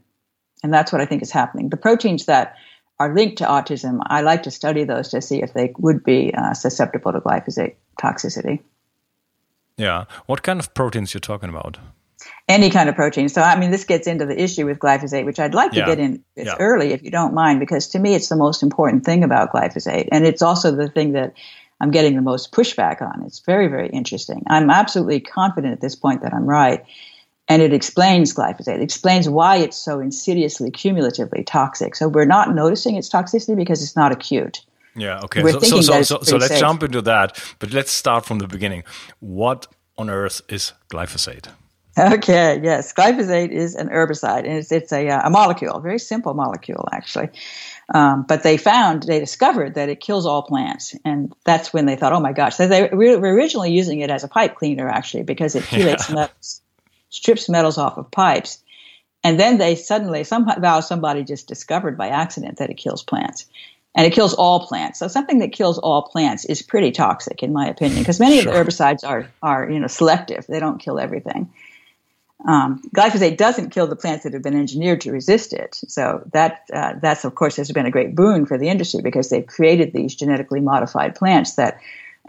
And 0.64 0.74
that's 0.74 0.90
what 0.90 1.00
I 1.00 1.06
think 1.06 1.22
is 1.22 1.30
happening. 1.30 1.68
The 1.68 1.76
proteins 1.76 2.26
that 2.26 2.56
are 2.98 3.14
linked 3.14 3.38
to 3.38 3.44
autism, 3.44 4.00
I 4.06 4.22
like 4.22 4.42
to 4.44 4.50
study 4.50 4.84
those 4.84 5.08
to 5.10 5.20
see 5.20 5.42
if 5.42 5.52
they 5.52 5.74
would 5.78 6.02
be 6.02 6.32
uh, 6.34 6.54
susceptible 6.54 7.12
to 7.12 7.20
glyphosate 7.20 7.74
toxicity. 8.00 8.60
Yeah. 9.76 10.04
What 10.26 10.42
kind 10.42 10.58
of 10.58 10.72
proteins 10.72 11.12
you're 11.12 11.20
talking 11.20 11.50
about? 11.50 11.78
Any 12.48 12.70
kind 12.70 12.88
of 12.88 12.94
protein. 12.94 13.28
So, 13.28 13.42
I 13.42 13.58
mean, 13.58 13.70
this 13.70 13.84
gets 13.84 14.06
into 14.06 14.24
the 14.24 14.40
issue 14.40 14.66
with 14.66 14.78
glyphosate, 14.78 15.26
which 15.26 15.38
I'd 15.38 15.54
like 15.54 15.72
to 15.72 15.84
get 15.84 15.98
in 15.98 16.24
yeah. 16.34 16.56
early, 16.58 16.92
if 16.92 17.02
you 17.02 17.10
don't 17.10 17.34
mind, 17.34 17.60
because 17.60 17.88
to 17.88 17.98
me, 17.98 18.14
it's 18.14 18.28
the 18.28 18.36
most 18.36 18.62
important 18.62 19.04
thing 19.04 19.22
about 19.22 19.52
glyphosate. 19.52 20.08
And 20.10 20.24
it's 20.24 20.42
also 20.42 20.70
the 20.70 20.88
thing 20.88 21.12
that 21.12 21.34
I'm 21.80 21.90
getting 21.90 22.16
the 22.16 22.22
most 22.22 22.52
pushback 22.52 23.02
on. 23.02 23.22
It's 23.26 23.40
very, 23.40 23.68
very 23.68 23.88
interesting. 23.90 24.42
I'm 24.46 24.70
absolutely 24.70 25.20
confident 25.20 25.74
at 25.74 25.80
this 25.80 25.94
point 25.94 26.22
that 26.22 26.32
I'm 26.32 26.46
right 26.46 26.84
and 27.48 27.62
it 27.62 27.72
explains 27.72 28.34
glyphosate. 28.34 28.76
It 28.76 28.82
explains 28.82 29.28
why 29.28 29.56
it's 29.56 29.76
so 29.76 30.00
insidiously, 30.00 30.70
cumulatively 30.70 31.44
toxic. 31.44 31.94
So 31.94 32.08
we're 32.08 32.24
not 32.24 32.54
noticing 32.54 32.96
its 32.96 33.08
toxicity 33.08 33.56
because 33.56 33.82
it's 33.82 33.96
not 33.96 34.12
acute. 34.12 34.64
Yeah. 34.96 35.20
Okay. 35.24 35.42
We're 35.42 35.60
so 35.60 35.80
so 35.80 36.02
so, 36.02 36.18
so 36.22 36.36
let's 36.36 36.48
safe. 36.48 36.60
jump 36.60 36.82
into 36.82 37.02
that, 37.02 37.42
but 37.58 37.72
let's 37.72 37.90
start 37.90 38.24
from 38.24 38.38
the 38.38 38.48
beginning. 38.48 38.84
What 39.20 39.66
on 39.98 40.10
earth 40.10 40.40
is 40.48 40.72
glyphosate? 40.90 41.48
Okay. 41.98 42.60
Yes, 42.62 42.92
glyphosate 42.92 43.50
is 43.50 43.74
an 43.74 43.88
herbicide, 43.88 44.40
and 44.40 44.58
it's 44.58 44.72
it's 44.72 44.92
a 44.92 45.06
a 45.08 45.30
molecule, 45.30 45.74
a 45.74 45.80
very 45.80 45.98
simple 45.98 46.34
molecule 46.34 46.88
actually. 46.92 47.28
Um, 47.94 48.24
but 48.26 48.42
they 48.42 48.56
found, 48.56 49.04
they 49.04 49.20
discovered 49.20 49.74
that 49.74 49.88
it 49.88 50.00
kills 50.00 50.26
all 50.26 50.42
plants. 50.42 50.96
And 51.04 51.32
that's 51.44 51.72
when 51.72 51.86
they 51.86 51.94
thought, 51.94 52.12
oh 52.12 52.18
my 52.18 52.32
gosh. 52.32 52.56
So 52.56 52.66
they 52.66 52.88
were 52.88 53.16
originally 53.18 53.72
using 53.72 54.00
it 54.00 54.10
as 54.10 54.24
a 54.24 54.28
pipe 54.28 54.56
cleaner, 54.56 54.88
actually, 54.88 55.22
because 55.22 55.54
it 55.54 55.62
chelates 55.70 56.08
yeah. 56.08 56.14
metals 56.16 56.62
strips 57.10 57.48
metals 57.48 57.78
off 57.78 57.98
of 57.98 58.10
pipes. 58.10 58.62
And 59.24 59.40
then 59.40 59.58
they 59.58 59.74
suddenly, 59.74 60.24
somehow 60.24 60.80
somebody 60.80 61.24
just 61.24 61.48
discovered 61.48 61.98
by 61.98 62.08
accident 62.08 62.58
that 62.58 62.70
it 62.70 62.74
kills 62.76 63.02
plants. 63.02 63.46
And 63.94 64.06
it 64.06 64.12
kills 64.12 64.34
all 64.34 64.66
plants. 64.66 64.98
So 64.98 65.08
something 65.08 65.38
that 65.38 65.52
kills 65.52 65.78
all 65.78 66.02
plants 66.02 66.44
is 66.44 66.60
pretty 66.60 66.92
toxic, 66.92 67.42
in 67.42 67.52
my 67.52 67.66
opinion, 67.66 68.00
because 68.00 68.20
many 68.20 68.40
sure. 68.40 68.52
of 68.52 68.66
the 68.66 68.70
herbicides 68.70 69.04
are, 69.04 69.26
are 69.42 69.70
you 69.70 69.80
know, 69.80 69.86
selective. 69.86 70.46
They 70.46 70.60
don't 70.60 70.78
kill 70.78 70.98
everything. 70.98 71.50
Um, 72.46 72.82
glyphosate 72.94 73.38
doesn't 73.38 73.70
kill 73.70 73.86
the 73.86 73.96
plants 73.96 74.24
that 74.24 74.34
have 74.34 74.42
been 74.42 74.58
engineered 74.58 75.00
to 75.02 75.12
resist 75.12 75.52
it. 75.52 75.80
So 75.88 76.22
that 76.32 76.64
uh, 76.72 76.94
that's 77.00 77.24
of 77.24 77.34
course 77.34 77.56
has 77.56 77.72
been 77.72 77.86
a 77.86 77.90
great 77.90 78.14
boon 78.14 78.46
for 78.46 78.58
the 78.58 78.68
industry 78.68 79.00
because 79.02 79.30
they've 79.30 79.46
created 79.46 79.92
these 79.92 80.14
genetically 80.14 80.60
modified 80.60 81.14
plants 81.14 81.54
that 81.54 81.80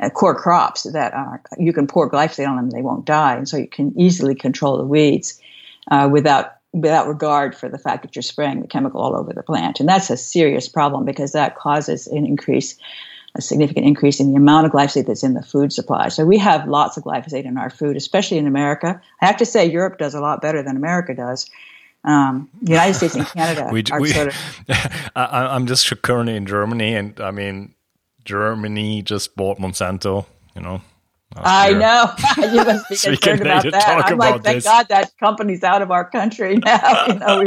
uh, 0.02 0.10
core 0.10 0.36
crops 0.36 0.84
that 0.84 1.14
are 1.14 1.42
you 1.58 1.74
can 1.74 1.88
pour 1.88 2.10
glyphosate 2.10 2.48
on 2.48 2.56
them 2.56 2.70
they 2.70 2.82
won't 2.82 3.06
die. 3.06 3.36
And 3.36 3.48
so 3.48 3.58
you 3.58 3.68
can 3.68 3.98
easily 4.00 4.36
control 4.36 4.78
the 4.78 4.86
weeds 4.86 5.40
uh, 5.92 6.10
without 6.12 6.54
without 6.74 7.08
regard 7.08 7.56
for 7.56 7.70
the 7.70 7.78
fact 7.78 8.04
that 8.04 8.16
you're 8.16 8.24
spraying 8.24 8.62
the 8.62 8.68
chemical 8.68 9.02
all 9.02 9.16
over 9.16 9.34
the 9.34 9.44
plant. 9.44 9.80
And 9.80 9.90
that's 9.90 10.10
a 10.10 10.18
serious 10.18 10.68
problem 10.68 11.06
because 11.06 11.32
that 11.32 11.56
causes 11.56 12.08
an 12.08 12.26
increase 12.26 12.78
a 13.36 13.42
significant 13.42 13.86
increase 13.86 14.20
in 14.20 14.32
the 14.32 14.36
amount 14.36 14.66
of 14.66 14.72
glyphosate 14.72 15.06
that's 15.06 15.22
in 15.22 15.36
the 15.36 15.44
food 15.44 15.72
supply. 15.72 16.08
So 16.08 16.26
we 16.26 16.40
have 16.40 16.68
lots 16.68 16.98
of 16.98 17.04
glyphosate 17.04 17.46
in 17.46 17.58
our 17.58 17.70
food 17.70 17.96
especially 17.96 18.38
in 18.38 18.48
america. 18.48 19.02
I 19.22 19.26
have 19.26 19.38
to 19.38 19.46
say 19.46 19.66
europe 19.66 19.98
does 19.98 20.16
a 20.16 20.22
lot 20.22 20.42
better 20.42 20.64
than 20.64 20.76
america 20.76 21.14
does. 21.14 21.50
Um, 22.04 22.50
the 22.62 22.72
United 22.72 22.94
States 22.94 23.16
and 23.16 23.26
Canada 23.26 23.70
we, 23.72 23.84
we, 24.00 24.10
sort 24.10 24.28
of. 24.30 24.36
I, 25.16 25.48
I'm 25.56 25.68
just 25.68 26.02
currently 26.04 26.36
in 26.36 26.46
Germany, 26.46 26.96
and 26.96 27.20
I 27.20 27.32
mean, 27.32 27.74
Germany 28.28 29.02
just 29.02 29.36
bought 29.38 29.58
Monsanto, 29.58 30.26
you 30.54 30.62
know. 30.62 30.82
I 31.36 31.70
year. 31.70 31.80
know. 31.80 32.13
you 32.38 32.66
must 32.66 32.90
be 32.90 32.96
so 32.96 33.12
concerned 33.12 33.42
about 33.42 33.63
that. 33.72 34.06
I'm 34.06 34.13
about 34.13 34.18
like, 34.18 34.44
thank 34.44 34.58
this. 34.58 34.63
God 34.66 34.88
that 34.90 35.18
company's 35.18 35.63
out 35.63 35.82
of 35.82 35.92
our 35.92 36.10
country 36.10 36.58
now. 36.58 37.06
You 37.08 37.13
know, 37.16 37.44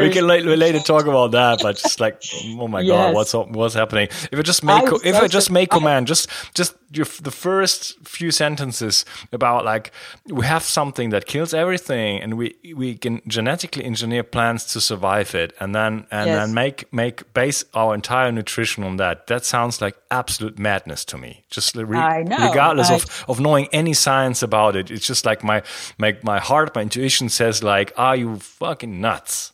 we 0.00 0.10
can 0.10 0.26
later, 0.26 0.56
later 0.56 0.78
talk 0.80 1.06
about 1.06 1.32
that, 1.32 1.60
but 1.62 1.76
just 1.76 2.00
like, 2.00 2.22
oh 2.58 2.68
my 2.68 2.80
yes. 2.80 2.90
God, 2.90 3.14
what's 3.14 3.34
what's 3.34 3.74
happening? 3.74 4.08
If 4.30 4.38
I 4.38 4.42
just 4.42 4.62
make, 4.62 4.84
if 5.04 5.16
so 5.16 5.28
just 5.28 5.50
make 5.50 5.70
command, 5.70 6.06
just 6.06 6.28
just 6.54 6.74
your, 6.90 7.06
the 7.22 7.30
first 7.30 7.98
few 8.06 8.30
sentences 8.30 9.04
about 9.32 9.64
like 9.64 9.92
we 10.26 10.46
have 10.46 10.62
something 10.62 11.10
that 11.10 11.26
kills 11.26 11.52
everything, 11.52 12.20
and 12.20 12.34
we 12.34 12.54
we 12.74 12.96
can 12.96 13.22
genetically 13.26 13.84
engineer 13.84 14.22
plants 14.22 14.72
to 14.72 14.80
survive 14.80 15.34
it, 15.34 15.52
and 15.60 15.74
then 15.74 16.06
and 16.10 16.28
yes. 16.28 16.38
then 16.38 16.54
make 16.54 16.92
make 16.92 17.32
base 17.34 17.64
our 17.74 17.94
entire 17.94 18.30
nutrition 18.32 18.84
on 18.84 18.96
that. 18.96 19.26
That 19.26 19.44
sounds 19.44 19.80
like 19.80 19.96
absolute 20.10 20.58
madness 20.58 21.04
to 21.06 21.18
me. 21.18 21.44
Just 21.50 21.76
re- 21.76 21.84
regardless 21.84 22.90
I, 22.90 22.94
of 22.94 23.24
of 23.28 23.40
knowing 23.40 23.68
any 23.72 23.94
science 23.94 24.42
about 24.42 24.76
it, 24.76 24.90
it's 24.90 25.06
just 25.06 25.26
like 25.26 25.42
my 25.42 25.62
my 25.98 26.16
my 26.22 26.38
heart, 26.38 26.74
my 26.74 26.82
intuition 26.82 27.28
says 27.28 27.62
like, 27.62 27.92
are 27.96 28.16
you 28.16 28.38
fucking 28.38 29.00
nuts? 29.00 29.52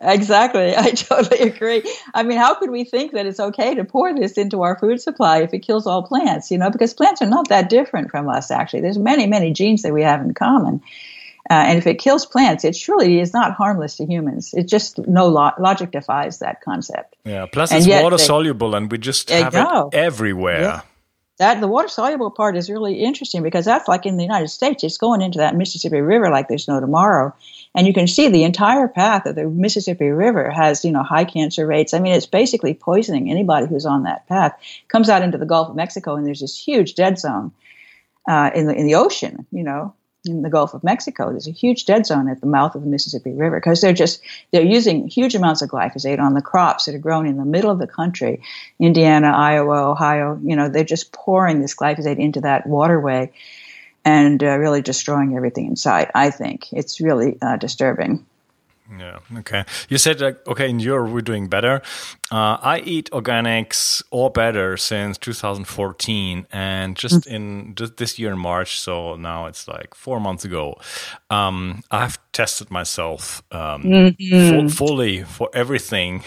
Exactly. 0.00 0.76
I 0.76 0.90
totally 0.90 1.40
agree. 1.40 1.82
I 2.14 2.22
mean, 2.22 2.38
how 2.38 2.54
could 2.54 2.70
we 2.70 2.84
think 2.84 3.12
that 3.12 3.26
it's 3.26 3.40
okay 3.40 3.74
to 3.74 3.84
pour 3.84 4.14
this 4.14 4.32
into 4.32 4.62
our 4.62 4.78
food 4.78 5.00
supply 5.00 5.42
if 5.42 5.52
it 5.52 5.60
kills 5.60 5.86
all 5.86 6.02
plants? 6.02 6.50
You 6.50 6.58
know, 6.58 6.70
because 6.70 6.94
plants 6.94 7.22
are 7.22 7.26
not 7.26 7.48
that 7.48 7.68
different 7.68 8.10
from 8.10 8.28
us, 8.28 8.50
actually. 8.50 8.80
There's 8.80 8.98
many, 8.98 9.26
many 9.26 9.52
genes 9.52 9.82
that 9.82 9.92
we 9.92 10.02
have 10.02 10.20
in 10.20 10.34
common. 10.34 10.80
Uh, 11.50 11.54
and 11.54 11.78
if 11.78 11.86
it 11.86 11.98
kills 11.98 12.26
plants, 12.26 12.62
it 12.64 12.76
surely 12.76 13.20
is 13.20 13.32
not 13.32 13.54
harmless 13.54 13.96
to 13.96 14.04
humans. 14.04 14.52
It 14.52 14.68
just 14.68 14.98
no 15.08 15.28
lo- 15.28 15.52
logic 15.58 15.92
defies 15.92 16.40
that 16.40 16.60
concept. 16.60 17.16
Yeah. 17.24 17.46
Plus, 17.46 17.72
and 17.72 17.86
it's 17.86 18.02
water 18.02 18.18
they, 18.18 18.22
soluble, 18.22 18.74
and 18.74 18.92
we 18.92 18.98
just 18.98 19.30
have 19.30 19.54
it 19.54 19.94
everywhere. 19.94 20.60
Yeah. 20.60 20.80
That 21.38 21.60
the 21.60 21.68
water 21.68 21.88
soluble 21.88 22.32
part 22.32 22.56
is 22.56 22.68
really 22.68 22.96
interesting 22.96 23.42
because 23.42 23.64
that's 23.64 23.88
like 23.88 24.04
in 24.04 24.16
the 24.16 24.24
United 24.24 24.48
States, 24.48 24.84
it's 24.84 24.98
going 24.98 25.22
into 25.22 25.38
that 25.38 25.56
Mississippi 25.56 26.00
River 26.00 26.30
like 26.30 26.48
there's 26.48 26.68
no 26.68 26.80
tomorrow, 26.80 27.32
and 27.78 27.86
you 27.86 27.92
can 27.92 28.08
see 28.08 28.26
the 28.28 28.42
entire 28.42 28.88
path 28.88 29.24
of 29.24 29.36
the 29.36 29.44
Mississippi 29.44 30.08
River 30.08 30.50
has 30.50 30.84
you 30.84 30.90
know 30.90 31.04
high 31.04 31.24
cancer 31.24 31.64
rates. 31.64 31.94
I 31.94 32.00
mean, 32.00 32.12
it's 32.12 32.26
basically 32.26 32.74
poisoning 32.74 33.30
anybody 33.30 33.68
who's 33.68 33.86
on 33.86 34.02
that 34.02 34.26
path. 34.26 34.58
Comes 34.88 35.08
out 35.08 35.22
into 35.22 35.38
the 35.38 35.46
Gulf 35.46 35.70
of 35.70 35.76
Mexico, 35.76 36.16
and 36.16 36.26
there's 36.26 36.40
this 36.40 36.58
huge 36.58 36.96
dead 36.96 37.20
zone 37.20 37.52
uh, 38.28 38.50
in 38.52 38.66
the 38.66 38.74
in 38.74 38.88
the 38.88 38.96
ocean. 38.96 39.46
You 39.52 39.62
know, 39.62 39.94
in 40.24 40.42
the 40.42 40.50
Gulf 40.50 40.74
of 40.74 40.82
Mexico. 40.82 41.30
There's 41.30 41.46
a 41.46 41.52
huge 41.52 41.86
dead 41.86 42.04
zone 42.04 42.28
at 42.28 42.40
the 42.40 42.48
mouth 42.48 42.74
of 42.74 42.82
the 42.82 42.88
Mississippi 42.88 43.30
River 43.30 43.60
because 43.60 43.80
they're 43.80 43.92
just 43.92 44.22
they're 44.50 44.60
using 44.60 45.06
huge 45.06 45.36
amounts 45.36 45.62
of 45.62 45.70
glyphosate 45.70 46.18
on 46.18 46.34
the 46.34 46.42
crops 46.42 46.86
that 46.86 46.96
are 46.96 46.98
grown 46.98 47.28
in 47.28 47.36
the 47.36 47.44
middle 47.44 47.70
of 47.70 47.78
the 47.78 47.86
country, 47.86 48.42
Indiana, 48.80 49.28
Iowa, 49.28 49.88
Ohio. 49.88 50.36
You 50.42 50.56
know, 50.56 50.68
they're 50.68 50.82
just 50.82 51.12
pouring 51.12 51.60
this 51.60 51.76
glyphosate 51.76 52.18
into 52.18 52.40
that 52.40 52.66
waterway 52.66 53.30
and 54.08 54.42
uh, 54.42 54.56
really 54.56 54.80
destroying 54.80 55.36
everything 55.36 55.66
in 55.66 55.76
sight. 55.76 56.10
I 56.14 56.30
think 56.30 56.72
it's 56.72 56.98
really 56.98 57.36
uh, 57.42 57.56
disturbing. 57.56 58.24
Yeah. 58.98 59.18
Okay. 59.40 59.64
You 59.90 59.98
said 59.98 60.18
like 60.20 60.46
okay 60.48 60.70
in 60.70 60.80
Europe 60.80 61.12
we're 61.12 61.20
doing 61.20 61.48
better. 61.48 61.82
Uh, 62.32 62.56
I 62.62 62.80
eat 62.80 63.10
organics 63.10 64.02
or 64.10 64.30
better 64.30 64.78
since 64.78 65.18
2014, 65.18 66.46
and 66.50 66.96
just 66.96 67.24
mm. 67.24 67.32
in 67.34 67.74
just 67.74 67.98
this 67.98 68.18
year 68.18 68.32
in 68.32 68.38
March, 68.38 68.80
so 68.80 69.16
now 69.16 69.46
it's 69.46 69.68
like 69.68 69.94
four 69.94 70.20
months 70.20 70.44
ago. 70.44 70.78
Um, 71.28 71.82
I've 71.90 72.18
tested 72.32 72.70
myself 72.70 73.42
um, 73.52 73.82
mm-hmm. 73.82 74.68
fully 74.68 75.22
for 75.24 75.50
everything, 75.52 76.22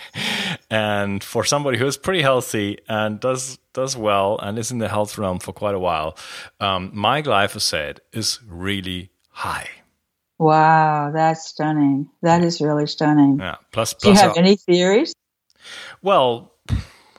and 0.70 1.22
for 1.22 1.44
somebody 1.44 1.76
who 1.76 1.86
is 1.86 1.98
pretty 1.98 2.22
healthy 2.22 2.78
and 2.88 3.20
does 3.20 3.58
does 3.72 3.96
well 3.96 4.38
and 4.38 4.58
is 4.58 4.70
in 4.70 4.78
the 4.78 4.88
health 4.88 5.18
realm 5.18 5.38
for 5.38 5.52
quite 5.52 5.74
a 5.74 5.78
while, 5.78 6.16
um, 6.60 6.90
my 6.94 7.22
glyphosate 7.22 7.98
is 8.12 8.40
really 8.46 9.10
high. 9.30 9.68
Wow, 10.38 11.10
that's 11.12 11.46
stunning. 11.46 12.08
That 12.22 12.42
is 12.42 12.60
really 12.60 12.86
stunning. 12.86 13.38
Yeah. 13.38 13.56
Plus, 13.72 13.92
plus 13.92 14.02
Do 14.02 14.08
you 14.08 14.28
have 14.28 14.36
any 14.36 14.56
theories? 14.56 15.14
Well, 16.02 16.49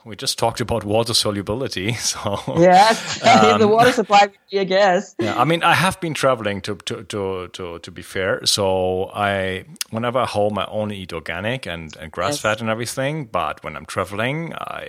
we 0.04 0.16
just 0.16 0.38
talked 0.38 0.60
about 0.60 0.84
water 0.84 1.14
solubility. 1.14 1.96
So 2.12 2.42
yes, 2.58 3.22
um, 3.26 3.60
the 3.60 3.68
water 3.68 3.92
supply 3.92 4.22
would 4.22 4.38
be 4.50 4.58
a 4.58 4.64
guess. 4.64 5.14
Yeah, 5.22 5.40
I 5.40 5.44
mean, 5.44 5.62
I 5.62 5.74
have 5.74 6.00
been 6.00 6.14
traveling 6.14 6.60
to 6.62 6.74
to 6.74 7.04
to 7.04 7.48
to, 7.48 7.78
to 7.78 7.90
be 7.90 8.02
fair. 8.02 8.44
So 8.44 9.10
I, 9.14 9.64
whenever 9.90 10.18
I 10.18 10.26
home, 10.26 10.58
I 10.58 10.66
only 10.66 10.96
eat 10.96 11.12
organic 11.12 11.66
and, 11.66 11.96
and 11.96 12.10
grass 12.10 12.32
yes. 12.32 12.40
fed 12.40 12.60
and 12.60 12.68
everything. 12.68 13.26
But 13.26 13.62
when 13.64 13.76
I'm 13.76 13.86
traveling, 13.86 14.52
I 14.54 14.82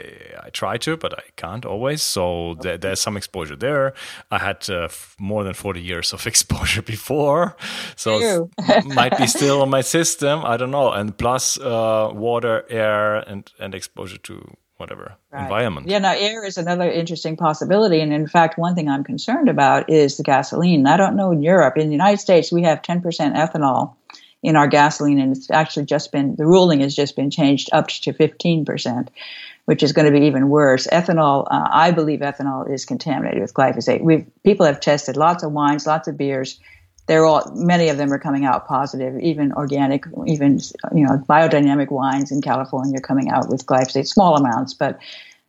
I 0.45 0.49
try 0.49 0.77
to, 0.77 0.97
but 0.97 1.13
I 1.13 1.23
can't 1.35 1.65
always. 1.65 2.01
So 2.01 2.23
okay. 2.23 2.61
there, 2.61 2.77
there's 2.77 3.01
some 3.01 3.15
exposure 3.15 3.55
there. 3.55 3.93
I 4.31 4.39
had 4.39 4.69
uh, 4.69 4.89
more 5.19 5.43
than 5.43 5.53
forty 5.53 5.81
years 5.81 6.13
of 6.13 6.25
exposure 6.27 6.81
before, 6.81 7.55
so 7.95 8.49
might 8.85 9.17
be 9.17 9.27
still 9.27 9.61
on 9.61 9.69
my 9.69 9.81
system. 9.81 10.43
I 10.43 10.57
don't 10.57 10.71
know. 10.71 10.91
And 10.91 11.15
plus, 11.17 11.59
uh, 11.59 12.09
water, 12.13 12.65
air, 12.69 13.17
and 13.29 13.51
and 13.59 13.75
exposure 13.75 14.17
to 14.17 14.57
whatever 14.83 15.15
right. 15.31 15.43
environment. 15.43 15.87
Yeah, 15.87 15.99
now 15.99 16.13
air 16.13 16.45
is 16.45 16.57
another 16.57 16.91
interesting 16.91 17.37
possibility. 17.37 18.01
And 18.01 18.13
in 18.13 18.27
fact, 18.27 18.57
one 18.57 18.75
thing 18.75 18.89
I'm 18.89 19.03
concerned 19.03 19.49
about 19.49 19.89
is 19.89 20.17
the 20.17 20.23
gasoline. 20.23 20.85
I 20.85 20.97
don't 20.97 21.15
know 21.15 21.31
in 21.31 21.41
Europe. 21.41 21.77
In 21.77 21.87
the 21.87 21.93
United 21.93 22.19
States, 22.19 22.51
we 22.51 22.63
have 22.63 22.81
10% 22.81 23.01
ethanol 23.35 23.95
in 24.43 24.57
our 24.57 24.67
gasoline, 24.67 25.19
and 25.19 25.35
it's 25.35 25.49
actually 25.49 25.85
just 25.85 26.11
been 26.11 26.35
the 26.35 26.45
ruling 26.45 26.81
has 26.81 26.93
just 26.93 27.15
been 27.15 27.31
changed 27.31 27.69
up 27.71 27.87
to 27.87 28.11
15%, 28.11 29.07
which 29.65 29.81
is 29.81 29.93
going 29.93 30.05
to 30.11 30.19
be 30.19 30.25
even 30.25 30.49
worse. 30.49 30.85
Ethanol, 30.87 31.47
uh, 31.49 31.69
I 31.71 31.91
believe 31.91 32.19
ethanol 32.19 32.69
is 32.69 32.83
contaminated 32.83 33.41
with 33.41 33.53
glyphosate. 33.53 34.01
we 34.01 34.25
people 34.43 34.65
have 34.65 34.81
tested 34.81 35.15
lots 35.15 35.43
of 35.43 35.53
wines, 35.53 35.87
lots 35.87 36.09
of 36.09 36.17
beers 36.17 36.59
they're 37.07 37.25
all 37.25 37.51
many 37.53 37.89
of 37.89 37.97
them 37.97 38.11
are 38.13 38.19
coming 38.19 38.45
out 38.45 38.67
positive. 38.67 39.19
Even 39.19 39.51
organic, 39.53 40.05
even 40.25 40.59
you 40.93 41.05
know 41.05 41.17
biodynamic 41.29 41.91
wines 41.91 42.31
in 42.31 42.41
California 42.41 42.99
coming 42.99 43.29
out 43.29 43.49
with 43.49 43.65
glyphosate, 43.65 44.07
small 44.07 44.37
amounts, 44.37 44.73
but 44.73 44.99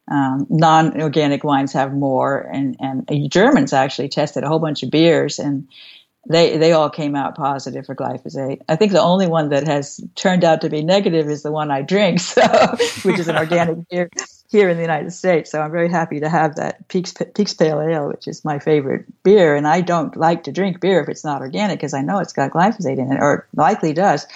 um, 0.08 0.46
non-organic 0.50 1.44
wines 1.44 1.72
have 1.72 1.94
more. 1.94 2.40
And 2.52 2.76
and 2.80 3.30
Germans 3.30 3.72
actually 3.72 4.08
tested 4.08 4.42
a 4.42 4.48
whole 4.48 4.58
bunch 4.58 4.82
of 4.82 4.90
beers 4.90 5.38
and 5.38 5.68
they 6.28 6.56
they 6.56 6.72
all 6.72 6.90
came 6.90 7.14
out 7.14 7.36
positive 7.36 7.86
for 7.86 7.94
glyphosate. 7.94 8.60
I 8.68 8.76
think 8.76 8.92
the 8.92 9.02
only 9.02 9.26
one 9.26 9.50
that 9.50 9.66
has 9.66 10.00
turned 10.14 10.44
out 10.44 10.60
to 10.62 10.70
be 10.70 10.82
negative 10.82 11.28
is 11.28 11.42
the 11.42 11.52
one 11.52 11.70
I 11.70 11.82
drink, 11.82 12.20
so 12.34 12.42
which 13.02 13.18
is 13.18 13.28
an 13.28 13.36
organic 13.36 13.88
beer 13.90 14.08
here 14.54 14.68
in 14.68 14.76
the 14.76 14.82
United 14.82 15.12
States. 15.12 15.50
So 15.50 15.60
I'm 15.60 15.72
very 15.72 15.88
happy 15.88 16.20
to 16.20 16.28
have 16.28 16.54
that 16.54 16.86
Peaks, 16.86 17.12
Peaks 17.34 17.54
Pale 17.54 17.80
Ale, 17.80 18.06
which 18.06 18.28
is 18.28 18.44
my 18.44 18.60
favorite 18.60 19.04
beer. 19.24 19.56
And 19.56 19.66
I 19.66 19.80
don't 19.80 20.16
like 20.16 20.44
to 20.44 20.52
drink 20.52 20.80
beer 20.80 21.00
if 21.00 21.08
it's 21.08 21.24
not 21.24 21.40
organic 21.40 21.78
because 21.78 21.92
I 21.92 22.02
know 22.02 22.20
it's 22.20 22.32
got 22.32 22.52
glyphosate 22.52 22.98
in 22.98 23.12
it, 23.12 23.18
or 23.20 23.48
likely 23.56 23.92
does. 23.92 24.26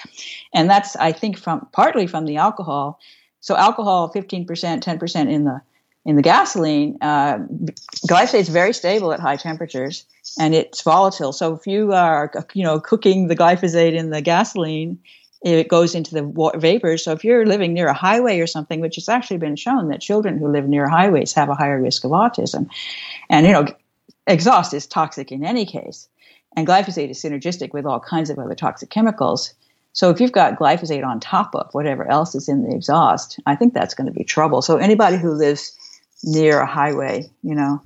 And 0.52 0.68
that's, 0.68 0.96
I 0.96 1.12
think, 1.12 1.38
from 1.38 1.68
partly 1.72 2.08
from 2.08 2.24
the 2.24 2.36
alcohol. 2.36 2.98
So 3.40 3.56
alcohol, 3.56 4.12
15%, 4.12 4.44
10% 4.46 5.30
in 5.30 5.44
the 5.44 5.62
in 6.04 6.16
the 6.16 6.22
gasoline, 6.22 6.96
uh, 7.02 7.38
glyphosate 8.08 8.40
is 8.40 8.48
very 8.48 8.72
stable 8.72 9.12
at 9.12 9.20
high 9.20 9.36
temperatures 9.36 10.06
and 10.38 10.54
it's 10.54 10.82
volatile. 10.82 11.32
So 11.32 11.54
if 11.54 11.66
you 11.66 11.92
are, 11.92 12.32
you 12.54 12.62
know, 12.62 12.80
cooking 12.80 13.28
the 13.28 13.36
glyphosate 13.36 13.94
in 13.94 14.10
the 14.10 14.20
gasoline, 14.20 14.98
it 15.42 15.68
goes 15.68 15.94
into 15.94 16.14
the 16.14 16.52
vapors. 16.56 17.04
So 17.04 17.12
if 17.12 17.24
you're 17.24 17.46
living 17.46 17.72
near 17.72 17.88
a 17.88 17.94
highway 17.94 18.40
or 18.40 18.46
something, 18.46 18.80
which 18.80 18.96
has 18.96 19.08
actually 19.08 19.38
been 19.38 19.56
shown 19.56 19.88
that 19.88 20.00
children 20.00 20.38
who 20.38 20.50
live 20.50 20.68
near 20.68 20.88
highways 20.88 21.32
have 21.34 21.48
a 21.48 21.54
higher 21.54 21.80
risk 21.80 22.04
of 22.04 22.10
autism, 22.10 22.68
and 23.30 23.46
you 23.46 23.52
know, 23.52 23.66
exhaust 24.26 24.74
is 24.74 24.86
toxic 24.86 25.30
in 25.30 25.44
any 25.44 25.64
case, 25.64 26.08
and 26.56 26.66
glyphosate 26.66 27.10
is 27.10 27.22
synergistic 27.22 27.72
with 27.72 27.86
all 27.86 28.00
kinds 28.00 28.30
of 28.30 28.38
other 28.38 28.54
toxic 28.54 28.90
chemicals. 28.90 29.54
So 29.92 30.10
if 30.10 30.20
you've 30.20 30.32
got 30.32 30.58
glyphosate 30.58 31.04
on 31.04 31.18
top 31.18 31.54
of 31.54 31.72
whatever 31.72 32.08
else 32.08 32.34
is 32.34 32.48
in 32.48 32.62
the 32.62 32.74
exhaust, 32.74 33.40
I 33.46 33.56
think 33.56 33.74
that's 33.74 33.94
going 33.94 34.06
to 34.06 34.12
be 34.12 34.24
trouble. 34.24 34.62
So 34.62 34.76
anybody 34.76 35.16
who 35.16 35.32
lives 35.32 35.76
near 36.22 36.60
a 36.60 36.66
highway, 36.66 37.30
you 37.42 37.54
know, 37.54 37.80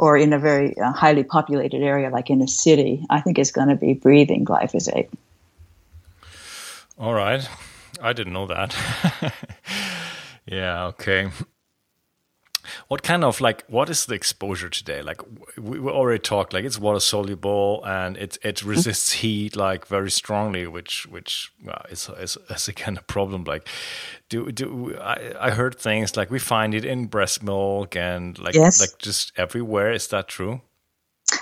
or 0.00 0.16
in 0.16 0.32
a 0.32 0.38
very 0.38 0.76
uh, 0.78 0.92
highly 0.92 1.22
populated 1.22 1.82
area 1.82 2.08
like 2.08 2.30
in 2.30 2.40
a 2.40 2.48
city, 2.48 3.04
I 3.10 3.20
think 3.20 3.38
is 3.38 3.52
going 3.52 3.68
to 3.68 3.76
be 3.76 3.92
breathing 3.92 4.46
glyphosate. 4.46 5.10
All 6.98 7.12
right. 7.12 7.46
I 8.00 8.14
didn't 8.14 8.32
know 8.32 8.46
that. 8.46 8.74
yeah, 10.46 10.86
okay. 10.86 11.30
What 12.88 13.02
kind 13.02 13.24
of 13.24 13.40
like 13.40 13.64
what 13.68 13.90
is 13.90 14.06
the 14.06 14.14
exposure 14.14 14.68
today? 14.68 15.02
Like 15.02 15.20
we, 15.56 15.78
we 15.78 15.90
already 15.90 16.20
talked, 16.20 16.52
like 16.52 16.64
it's 16.64 16.78
water 16.78 17.00
soluble 17.00 17.82
and 17.84 18.16
it 18.16 18.38
it 18.42 18.56
mm-hmm. 18.56 18.70
resists 18.70 19.12
heat 19.12 19.56
like 19.56 19.86
very 19.86 20.10
strongly, 20.10 20.66
which 20.66 21.06
which 21.06 21.52
well, 21.64 21.84
is, 21.90 22.08
is 22.18 22.38
is 22.48 22.68
a 22.68 22.72
kind 22.72 22.98
of 22.98 23.06
problem. 23.06 23.44
Like, 23.44 23.68
do 24.28 24.50
do 24.52 24.96
I, 25.00 25.32
I 25.40 25.50
heard 25.50 25.78
things 25.78 26.16
like 26.16 26.30
we 26.30 26.38
find 26.38 26.74
it 26.74 26.84
in 26.84 27.06
breast 27.06 27.42
milk 27.42 27.96
and 27.96 28.38
like 28.38 28.54
yes. 28.54 28.80
like 28.80 28.98
just 28.98 29.32
everywhere. 29.36 29.92
Is 29.92 30.08
that 30.08 30.28
true? 30.28 30.60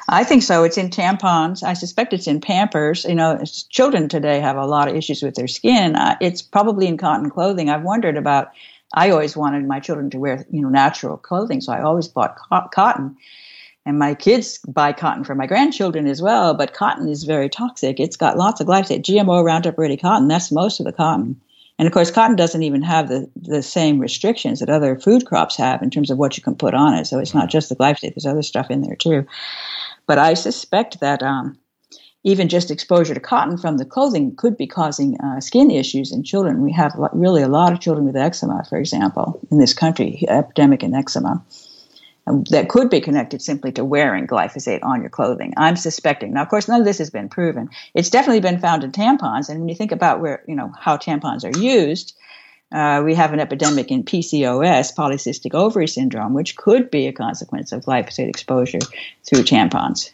I 0.08 0.24
think 0.24 0.42
so. 0.42 0.64
It's 0.64 0.78
in 0.78 0.90
tampons. 0.90 1.62
I 1.62 1.74
suspect 1.74 2.12
it's 2.12 2.26
in 2.26 2.40
Pampers. 2.40 3.04
You 3.04 3.14
know, 3.14 3.42
children 3.70 4.08
today 4.08 4.40
have 4.40 4.56
a 4.56 4.66
lot 4.66 4.88
of 4.88 4.94
issues 4.94 5.22
with 5.22 5.34
their 5.34 5.48
skin. 5.48 5.96
Uh, 5.96 6.16
it's 6.20 6.42
probably 6.42 6.86
in 6.86 6.96
cotton 6.98 7.30
clothing. 7.30 7.70
I've 7.70 7.84
wondered 7.84 8.16
about. 8.16 8.50
I 8.94 9.10
always 9.10 9.36
wanted 9.36 9.66
my 9.66 9.80
children 9.80 10.10
to 10.10 10.18
wear, 10.18 10.46
you 10.50 10.62
know, 10.62 10.68
natural 10.68 11.16
clothing, 11.16 11.60
so 11.60 11.72
I 11.72 11.82
always 11.82 12.08
bought 12.08 12.36
co- 12.36 12.68
cotton. 12.72 13.16
And 13.86 13.98
my 13.98 14.14
kids 14.14 14.58
buy 14.68 14.92
cotton 14.92 15.24
for 15.24 15.34
my 15.34 15.46
grandchildren 15.46 16.06
as 16.06 16.20
well. 16.20 16.52
But 16.52 16.74
cotton 16.74 17.08
is 17.08 17.24
very 17.24 17.48
toxic. 17.48 17.98
It's 17.98 18.16
got 18.16 18.36
lots 18.36 18.60
of 18.60 18.66
glyphosate, 18.66 19.02
GMO 19.02 19.42
Roundup 19.42 19.78
Ready 19.78 19.96
cotton. 19.96 20.28
That's 20.28 20.52
most 20.52 20.78
of 20.78 20.84
the 20.84 20.92
cotton. 20.92 21.40
And 21.78 21.86
of 21.86 21.94
course, 21.94 22.10
cotton 22.10 22.36
doesn't 22.36 22.62
even 22.62 22.82
have 22.82 23.08
the, 23.08 23.30
the 23.36 23.62
same 23.62 23.98
restrictions 24.00 24.60
that 24.60 24.68
other 24.68 24.98
food 24.98 25.26
crops 25.26 25.56
have 25.56 25.80
in 25.80 25.90
terms 25.90 26.10
of 26.10 26.18
what 26.18 26.36
you 26.36 26.42
can 26.42 26.56
put 26.56 26.74
on 26.74 26.94
it. 26.94 27.06
So 27.06 27.18
it's 27.18 27.34
not 27.34 27.48
just 27.48 27.68
the 27.68 27.76
glyphosate, 27.76 28.14
there's 28.14 28.26
other 28.26 28.42
stuff 28.42 28.70
in 28.70 28.82
there 28.82 28.96
too. 28.96 29.24
But 30.06 30.18
I 30.18 30.34
suspect 30.34 31.00
that 31.00 31.22
um, 31.22 31.56
even 32.28 32.50
just 32.50 32.70
exposure 32.70 33.14
to 33.14 33.20
cotton 33.20 33.56
from 33.56 33.78
the 33.78 33.86
clothing 33.86 34.36
could 34.36 34.54
be 34.58 34.66
causing 34.66 35.18
uh, 35.18 35.40
skin 35.40 35.70
issues 35.70 36.12
in 36.12 36.22
children. 36.22 36.62
We 36.62 36.72
have 36.72 36.92
really 37.14 37.42
a 37.42 37.48
lot 37.48 37.72
of 37.72 37.80
children 37.80 38.06
with 38.06 38.16
eczema, 38.16 38.64
for 38.68 38.76
example, 38.76 39.40
in 39.50 39.58
this 39.58 39.72
country, 39.72 40.24
epidemic 40.28 40.82
in 40.82 40.94
eczema. 40.94 41.42
Um, 42.26 42.44
that 42.50 42.68
could 42.68 42.90
be 42.90 43.00
connected 43.00 43.40
simply 43.40 43.72
to 43.72 43.84
wearing 43.84 44.26
glyphosate 44.26 44.84
on 44.84 45.00
your 45.00 45.08
clothing. 45.08 45.54
I'm 45.56 45.76
suspecting. 45.76 46.34
Now, 46.34 46.42
of 46.42 46.50
course, 46.50 46.68
none 46.68 46.80
of 46.80 46.84
this 46.84 46.98
has 46.98 47.08
been 47.08 47.30
proven. 47.30 47.70
It's 47.94 48.10
definitely 48.10 48.40
been 48.40 48.60
found 48.60 48.84
in 48.84 48.92
tampons, 48.92 49.48
and 49.48 49.60
when 49.60 49.70
you 49.70 49.74
think 49.74 49.92
about 49.92 50.20
where 50.20 50.44
you 50.46 50.54
know 50.54 50.70
how 50.78 50.98
tampons 50.98 51.44
are 51.44 51.58
used, 51.58 52.14
uh, 52.70 53.00
we 53.02 53.14
have 53.14 53.32
an 53.32 53.40
epidemic 53.40 53.90
in 53.90 54.04
PCOS, 54.04 54.94
polycystic 54.94 55.54
ovary 55.54 55.88
syndrome, 55.88 56.34
which 56.34 56.56
could 56.56 56.90
be 56.90 57.06
a 57.06 57.12
consequence 57.12 57.72
of 57.72 57.86
glyphosate 57.86 58.28
exposure 58.28 58.80
through 59.24 59.44
tampons. 59.44 60.10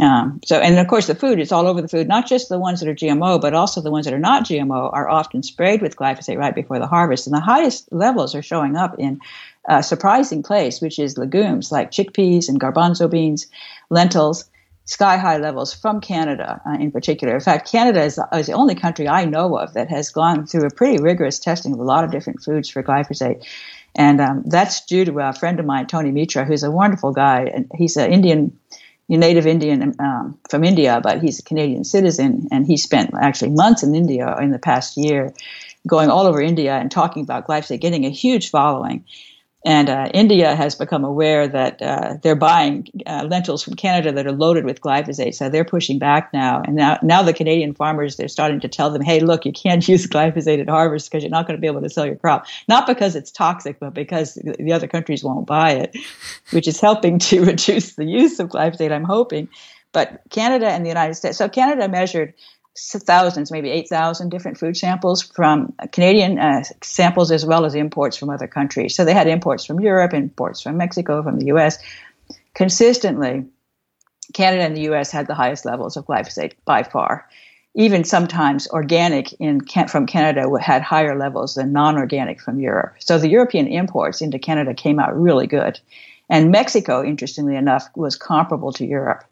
Um, 0.00 0.40
so, 0.44 0.58
and 0.58 0.78
of 0.78 0.88
course, 0.88 1.06
the 1.06 1.14
food 1.14 1.38
is 1.38 1.52
all 1.52 1.66
over 1.66 1.80
the 1.80 1.88
food, 1.88 2.08
not 2.08 2.26
just 2.26 2.48
the 2.48 2.58
ones 2.58 2.80
that 2.80 2.88
are 2.88 2.94
GMO, 2.94 3.40
but 3.40 3.54
also 3.54 3.80
the 3.80 3.90
ones 3.90 4.06
that 4.06 4.14
are 4.14 4.18
not 4.18 4.44
GMO 4.44 4.92
are 4.92 5.08
often 5.08 5.42
sprayed 5.42 5.82
with 5.82 5.96
glyphosate 5.96 6.36
right 6.36 6.54
before 6.54 6.78
the 6.78 6.86
harvest. 6.86 7.26
And 7.26 7.34
the 7.34 7.40
highest 7.40 7.92
levels 7.92 8.34
are 8.34 8.42
showing 8.42 8.76
up 8.76 8.96
in 8.98 9.20
a 9.68 9.82
surprising 9.82 10.42
place, 10.42 10.80
which 10.80 10.98
is 10.98 11.16
legumes 11.16 11.70
like 11.70 11.90
chickpeas 11.90 12.48
and 12.48 12.60
garbanzo 12.60 13.08
beans, 13.08 13.46
lentils, 13.88 14.46
sky 14.86 15.16
high 15.16 15.38
levels 15.38 15.72
from 15.72 16.00
Canada 16.00 16.60
uh, 16.66 16.76
in 16.78 16.90
particular. 16.90 17.34
In 17.34 17.40
fact, 17.40 17.70
Canada 17.70 18.02
is, 18.02 18.20
is, 18.34 18.46
the 18.46 18.52
only 18.52 18.74
country 18.74 19.08
I 19.08 19.24
know 19.24 19.56
of 19.56 19.74
that 19.74 19.88
has 19.90 20.10
gone 20.10 20.46
through 20.46 20.66
a 20.66 20.70
pretty 20.70 21.02
rigorous 21.02 21.38
testing 21.38 21.72
of 21.72 21.78
a 21.78 21.84
lot 21.84 22.04
of 22.04 22.10
different 22.10 22.42
foods 22.42 22.68
for 22.68 22.82
glyphosate. 22.82 23.46
And 23.94 24.20
um, 24.20 24.42
that's 24.46 24.84
due 24.84 25.04
to 25.04 25.18
a 25.20 25.32
friend 25.32 25.60
of 25.60 25.66
mine, 25.66 25.86
Tony 25.86 26.10
Mitra, 26.10 26.44
who's 26.44 26.64
a 26.64 26.70
wonderful 26.70 27.12
guy. 27.12 27.44
And 27.44 27.70
he's 27.74 27.96
an 27.96 28.12
Indian, 28.12 28.58
native 29.08 29.46
Indian 29.46 29.94
um, 29.98 30.38
from 30.48 30.64
India, 30.64 31.00
but 31.02 31.20
he's 31.22 31.38
a 31.38 31.42
Canadian 31.42 31.84
citizen. 31.84 32.48
And 32.50 32.66
he 32.66 32.76
spent 32.76 33.10
actually 33.14 33.50
months 33.50 33.82
in 33.82 33.94
India 33.94 34.36
in 34.38 34.50
the 34.50 34.58
past 34.58 34.96
year, 34.96 35.32
going 35.86 36.10
all 36.10 36.26
over 36.26 36.40
India 36.40 36.74
and 36.74 36.90
talking 36.90 37.22
about 37.22 37.46
glyphosate, 37.46 37.80
getting 37.80 38.06
a 38.06 38.10
huge 38.10 38.50
following. 38.50 39.04
And 39.64 39.88
uh, 39.88 40.10
India 40.12 40.54
has 40.54 40.74
become 40.74 41.04
aware 41.04 41.48
that 41.48 41.80
uh, 41.80 42.16
they're 42.22 42.36
buying 42.36 42.86
uh, 43.06 43.26
lentils 43.28 43.62
from 43.62 43.74
Canada 43.74 44.12
that 44.12 44.26
are 44.26 44.32
loaded 44.32 44.66
with 44.66 44.82
glyphosate, 44.82 45.34
so 45.34 45.48
they're 45.48 45.64
pushing 45.64 45.98
back 45.98 46.34
now. 46.34 46.60
And 46.60 46.76
now, 46.76 46.98
now 47.02 47.22
the 47.22 47.32
Canadian 47.32 47.72
farmers 47.72 48.16
they're 48.16 48.28
starting 48.28 48.60
to 48.60 48.68
tell 48.68 48.90
them, 48.90 49.00
"Hey, 49.00 49.20
look, 49.20 49.46
you 49.46 49.52
can't 49.52 49.86
use 49.88 50.06
glyphosate 50.06 50.60
at 50.60 50.68
harvest 50.68 51.10
because 51.10 51.22
you're 51.22 51.30
not 51.30 51.46
going 51.46 51.56
to 51.56 51.60
be 51.60 51.66
able 51.66 51.80
to 51.80 51.88
sell 51.88 52.04
your 52.04 52.16
crop. 52.16 52.46
Not 52.68 52.86
because 52.86 53.16
it's 53.16 53.30
toxic, 53.30 53.80
but 53.80 53.94
because 53.94 54.34
the 54.34 54.72
other 54.72 54.86
countries 54.86 55.24
won't 55.24 55.46
buy 55.46 55.72
it, 55.72 55.96
which 56.50 56.68
is 56.68 56.78
helping 56.78 57.18
to 57.20 57.44
reduce 57.46 57.94
the 57.94 58.04
use 58.04 58.38
of 58.40 58.50
glyphosate. 58.50 58.92
I'm 58.92 59.04
hoping." 59.04 59.48
But 59.92 60.22
Canada 60.28 60.66
and 60.66 60.84
the 60.84 60.88
United 60.88 61.14
States. 61.14 61.38
So 61.38 61.48
Canada 61.48 61.88
measured 61.88 62.34
thousands, 62.76 63.52
maybe 63.52 63.70
8,000 63.70 64.30
different 64.30 64.58
food 64.58 64.76
samples 64.76 65.22
from 65.22 65.72
Canadian 65.92 66.38
uh, 66.38 66.64
samples 66.82 67.30
as 67.30 67.46
well 67.46 67.64
as 67.64 67.74
imports 67.74 68.16
from 68.16 68.30
other 68.30 68.48
countries. 68.48 68.96
So 68.96 69.04
they 69.04 69.14
had 69.14 69.28
imports 69.28 69.64
from 69.64 69.80
Europe, 69.80 70.12
imports 70.12 70.60
from 70.60 70.76
Mexico, 70.76 71.22
from 71.22 71.38
the 71.38 71.46
US. 71.46 71.78
Consistently, 72.54 73.44
Canada 74.32 74.64
and 74.64 74.76
the 74.76 74.92
US 74.92 75.10
had 75.10 75.26
the 75.26 75.34
highest 75.34 75.64
levels 75.64 75.96
of 75.96 76.06
glyphosate 76.06 76.54
by 76.64 76.82
far. 76.82 77.28
Even 77.76 78.04
sometimes 78.04 78.68
organic 78.68 79.32
in 79.34 79.60
from 79.88 80.06
Canada 80.06 80.48
had 80.60 80.82
higher 80.82 81.18
levels 81.18 81.54
than 81.54 81.72
non-organic 81.72 82.40
from 82.40 82.60
Europe. 82.60 82.94
So 83.00 83.18
the 83.18 83.28
European 83.28 83.66
imports 83.66 84.20
into 84.20 84.38
Canada 84.38 84.74
came 84.74 84.98
out 84.98 85.20
really 85.20 85.46
good. 85.46 85.80
And 86.28 86.50
Mexico, 86.50 87.04
interestingly 87.04 87.56
enough, 87.56 87.88
was 87.96 88.16
comparable 88.16 88.72
to 88.74 88.86
Europe. 88.86 89.24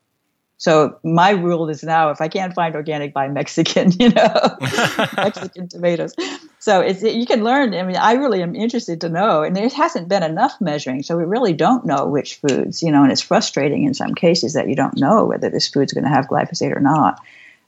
So 0.62 0.96
my 1.02 1.30
rule 1.30 1.68
is 1.68 1.82
now 1.82 2.10
if 2.10 2.20
I 2.20 2.28
can't 2.28 2.54
find 2.54 2.76
organic, 2.76 3.12
buy 3.12 3.26
Mexican, 3.26 3.90
you 3.98 4.10
know, 4.10 4.56
Mexican 5.16 5.66
tomatoes. 5.66 6.14
So 6.60 6.78
it's 6.80 7.02
you 7.02 7.26
can 7.26 7.42
learn. 7.42 7.74
I 7.74 7.82
mean, 7.82 7.96
I 7.96 8.12
really 8.12 8.44
am 8.44 8.54
interested 8.54 9.00
to 9.00 9.08
know, 9.08 9.42
and 9.42 9.56
there 9.56 9.68
hasn't 9.68 10.08
been 10.08 10.22
enough 10.22 10.60
measuring, 10.60 11.02
so 11.02 11.16
we 11.16 11.24
really 11.24 11.52
don't 11.52 11.84
know 11.84 12.06
which 12.06 12.36
foods, 12.36 12.80
you 12.80 12.92
know, 12.92 13.02
and 13.02 13.10
it's 13.10 13.20
frustrating 13.20 13.82
in 13.82 13.92
some 13.92 14.14
cases 14.14 14.52
that 14.52 14.68
you 14.68 14.76
don't 14.76 14.96
know 14.96 15.24
whether 15.24 15.50
this 15.50 15.66
food's 15.66 15.92
going 15.92 16.04
to 16.04 16.10
have 16.10 16.28
glyphosate 16.28 16.76
or 16.76 16.78
not. 16.78 17.20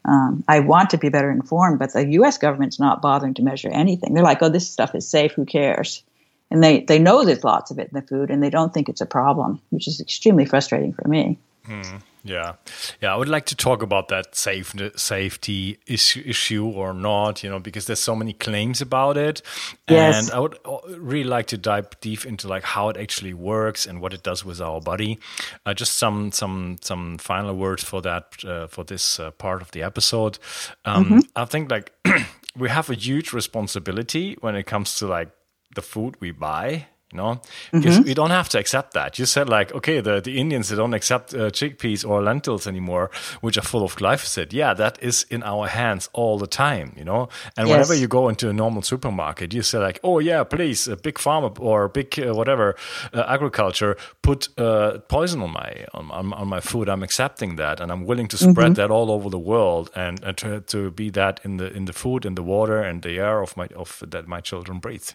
Um, 0.04 0.44
I 0.46 0.60
want 0.60 0.90
to 0.90 0.96
be 0.96 1.08
better 1.08 1.32
informed, 1.32 1.80
but 1.80 1.94
the 1.94 2.06
U.S. 2.12 2.38
government's 2.38 2.78
not 2.78 3.02
bothering 3.02 3.34
to 3.34 3.42
measure 3.42 3.70
anything. 3.72 4.14
They're 4.14 4.22
like, 4.22 4.40
"Oh, 4.40 4.48
this 4.48 4.70
stuff 4.70 4.94
is 4.94 5.08
safe. 5.08 5.32
Who 5.32 5.46
cares?" 5.46 6.04
And 6.52 6.62
they 6.62 6.82
they 6.82 7.00
know 7.00 7.24
there's 7.24 7.42
lots 7.42 7.72
of 7.72 7.80
it 7.80 7.90
in 7.92 7.98
the 7.98 8.06
food, 8.06 8.30
and 8.30 8.40
they 8.40 8.50
don't 8.50 8.72
think 8.72 8.88
it's 8.88 9.00
a 9.00 9.06
problem, 9.06 9.60
which 9.70 9.88
is 9.88 10.00
extremely 10.00 10.44
frustrating 10.44 10.92
for 10.92 11.08
me. 11.08 11.40
Hmm. 11.66 11.96
Yeah, 12.24 12.54
yeah. 13.00 13.12
I 13.12 13.16
would 13.16 13.28
like 13.28 13.46
to 13.46 13.56
talk 13.56 13.82
about 13.82 14.08
that 14.08 14.34
safe, 14.34 14.74
safety 14.96 15.78
issue, 15.86 16.22
issue 16.24 16.66
or 16.66 16.92
not, 16.92 17.42
you 17.42 17.50
know, 17.50 17.58
because 17.58 17.86
there's 17.86 18.00
so 18.00 18.14
many 18.14 18.32
claims 18.32 18.80
about 18.80 19.16
it, 19.16 19.40
yes. 19.88 20.24
and 20.28 20.34
I 20.34 20.40
would 20.40 20.58
uh, 20.64 20.78
really 20.88 21.28
like 21.28 21.46
to 21.48 21.58
dive 21.58 21.88
deep 22.00 22.26
into 22.26 22.48
like 22.48 22.64
how 22.64 22.88
it 22.88 22.96
actually 22.96 23.34
works 23.34 23.86
and 23.86 24.00
what 24.00 24.12
it 24.12 24.22
does 24.22 24.44
with 24.44 24.60
our 24.60 24.80
body. 24.80 25.18
Uh, 25.64 25.74
just 25.74 25.94
some 25.94 26.32
some 26.32 26.76
some 26.82 27.18
final 27.18 27.54
words 27.54 27.84
for 27.84 28.02
that 28.02 28.44
uh, 28.44 28.66
for 28.66 28.84
this 28.84 29.20
uh, 29.20 29.30
part 29.30 29.62
of 29.62 29.70
the 29.72 29.82
episode. 29.82 30.38
Um, 30.84 31.04
mm-hmm. 31.04 31.18
I 31.36 31.44
think 31.46 31.70
like 31.70 31.92
we 32.56 32.68
have 32.68 32.90
a 32.90 32.94
huge 32.94 33.32
responsibility 33.32 34.36
when 34.40 34.54
it 34.54 34.64
comes 34.64 34.96
to 34.96 35.06
like 35.06 35.30
the 35.74 35.82
food 35.82 36.16
we 36.20 36.30
buy 36.30 36.86
you 37.14 37.18
know 37.18 37.40
because 37.72 37.96
mm-hmm. 37.96 38.08
we 38.08 38.14
don't 38.14 38.30
have 38.30 38.48
to 38.48 38.58
accept 38.58 38.92
that 38.92 39.18
you 39.18 39.24
said 39.24 39.48
like 39.48 39.72
okay 39.74 40.00
the, 40.00 40.20
the 40.20 40.38
indians 40.38 40.68
they 40.68 40.76
don't 40.76 40.94
accept 40.94 41.32
uh, 41.34 41.50
chickpeas 41.50 42.06
or 42.06 42.22
lentils 42.22 42.66
anymore 42.66 43.10
which 43.40 43.56
are 43.56 43.62
full 43.62 43.84
of 43.84 43.96
glyphosate 43.96 44.52
yeah 44.52 44.74
that 44.74 44.98
is 45.02 45.24
in 45.30 45.42
our 45.42 45.68
hands 45.68 46.08
all 46.12 46.38
the 46.38 46.46
time 46.46 46.92
you 46.96 47.04
know 47.04 47.28
and 47.56 47.68
yes. 47.68 47.74
whenever 47.74 47.94
you 47.94 48.08
go 48.08 48.28
into 48.28 48.48
a 48.48 48.52
normal 48.52 48.82
supermarket 48.82 49.54
you 49.54 49.62
say 49.62 49.78
like 49.78 50.00
oh 50.02 50.18
yeah 50.18 50.42
please 50.42 50.88
a 50.88 50.96
big 50.96 51.18
farmer 51.18 51.50
or 51.60 51.88
big 51.88 52.18
uh, 52.18 52.34
whatever 52.34 52.74
uh, 53.12 53.24
agriculture 53.28 53.96
put 54.22 54.48
uh, 54.58 54.98
poison 55.08 55.40
on 55.40 55.52
my 55.52 55.86
on, 55.94 56.32
on, 56.32 56.48
my 56.48 56.60
food 56.60 56.88
i'm 56.88 57.02
accepting 57.02 57.56
that 57.56 57.80
and 57.80 57.92
i'm 57.92 58.04
willing 58.04 58.28
to 58.28 58.36
spread 58.36 58.56
mm-hmm. 58.56 58.74
that 58.74 58.90
all 58.90 59.10
over 59.10 59.30
the 59.30 59.38
world 59.38 59.90
and, 59.94 60.22
and 60.24 60.36
to, 60.36 60.60
to 60.62 60.90
be 60.90 61.10
that 61.10 61.40
in 61.44 61.58
the 61.58 61.72
in 61.72 61.84
the 61.84 61.92
food 61.92 62.24
in 62.24 62.34
the 62.34 62.42
water 62.42 62.80
and 62.82 63.02
the 63.02 63.18
air 63.18 63.40
of 63.40 63.56
my 63.56 63.66
of 63.76 64.02
that 64.06 64.26
my 64.26 64.40
children 64.40 64.78
breathe 64.78 65.10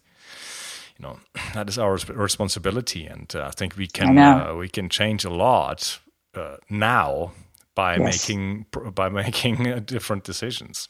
you 0.99 1.07
know 1.07 1.19
that 1.53 1.69
is 1.69 1.77
our 1.77 1.97
responsibility, 2.13 3.05
and 3.05 3.33
uh, 3.35 3.45
I 3.47 3.51
think 3.51 3.77
we 3.77 3.87
can 3.87 4.17
uh, 4.17 4.55
we 4.55 4.69
can 4.69 4.89
change 4.89 5.25
a 5.25 5.29
lot 5.29 5.99
uh, 6.35 6.57
now 6.69 7.31
by 7.75 7.97
yes. 7.97 8.29
making 8.29 8.65
by 8.71 9.09
making 9.23 9.85
different 9.85 10.23
decisions. 10.23 10.89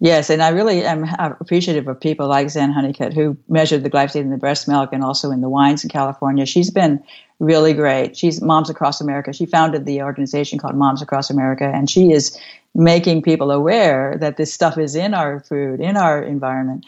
Yes, 0.00 0.30
and 0.30 0.42
I 0.42 0.48
really 0.48 0.84
am 0.84 1.04
appreciative 1.40 1.86
of 1.86 2.00
people 2.00 2.26
like 2.26 2.50
Zen 2.50 2.72
Honeycutt 2.72 3.12
who 3.12 3.36
measured 3.48 3.84
the 3.84 3.90
glyphosate 3.90 4.22
in 4.22 4.30
the 4.30 4.36
breast 4.36 4.66
milk 4.66 4.90
and 4.92 5.04
also 5.04 5.30
in 5.30 5.42
the 5.42 5.48
wines 5.48 5.84
in 5.84 5.90
California. 5.90 6.44
She's 6.44 6.70
been 6.70 7.00
really 7.38 7.72
great. 7.72 8.16
She's 8.16 8.42
Moms 8.42 8.68
Across 8.68 9.00
America. 9.00 9.32
She 9.32 9.46
founded 9.46 9.86
the 9.86 10.02
organization 10.02 10.58
called 10.58 10.74
Moms 10.74 11.02
Across 11.02 11.30
America, 11.30 11.70
and 11.72 11.88
she 11.88 12.10
is 12.10 12.36
making 12.74 13.22
people 13.22 13.52
aware 13.52 14.16
that 14.18 14.36
this 14.38 14.52
stuff 14.52 14.76
is 14.76 14.96
in 14.96 15.14
our 15.14 15.38
food, 15.38 15.80
in 15.80 15.96
our 15.96 16.20
environment, 16.20 16.84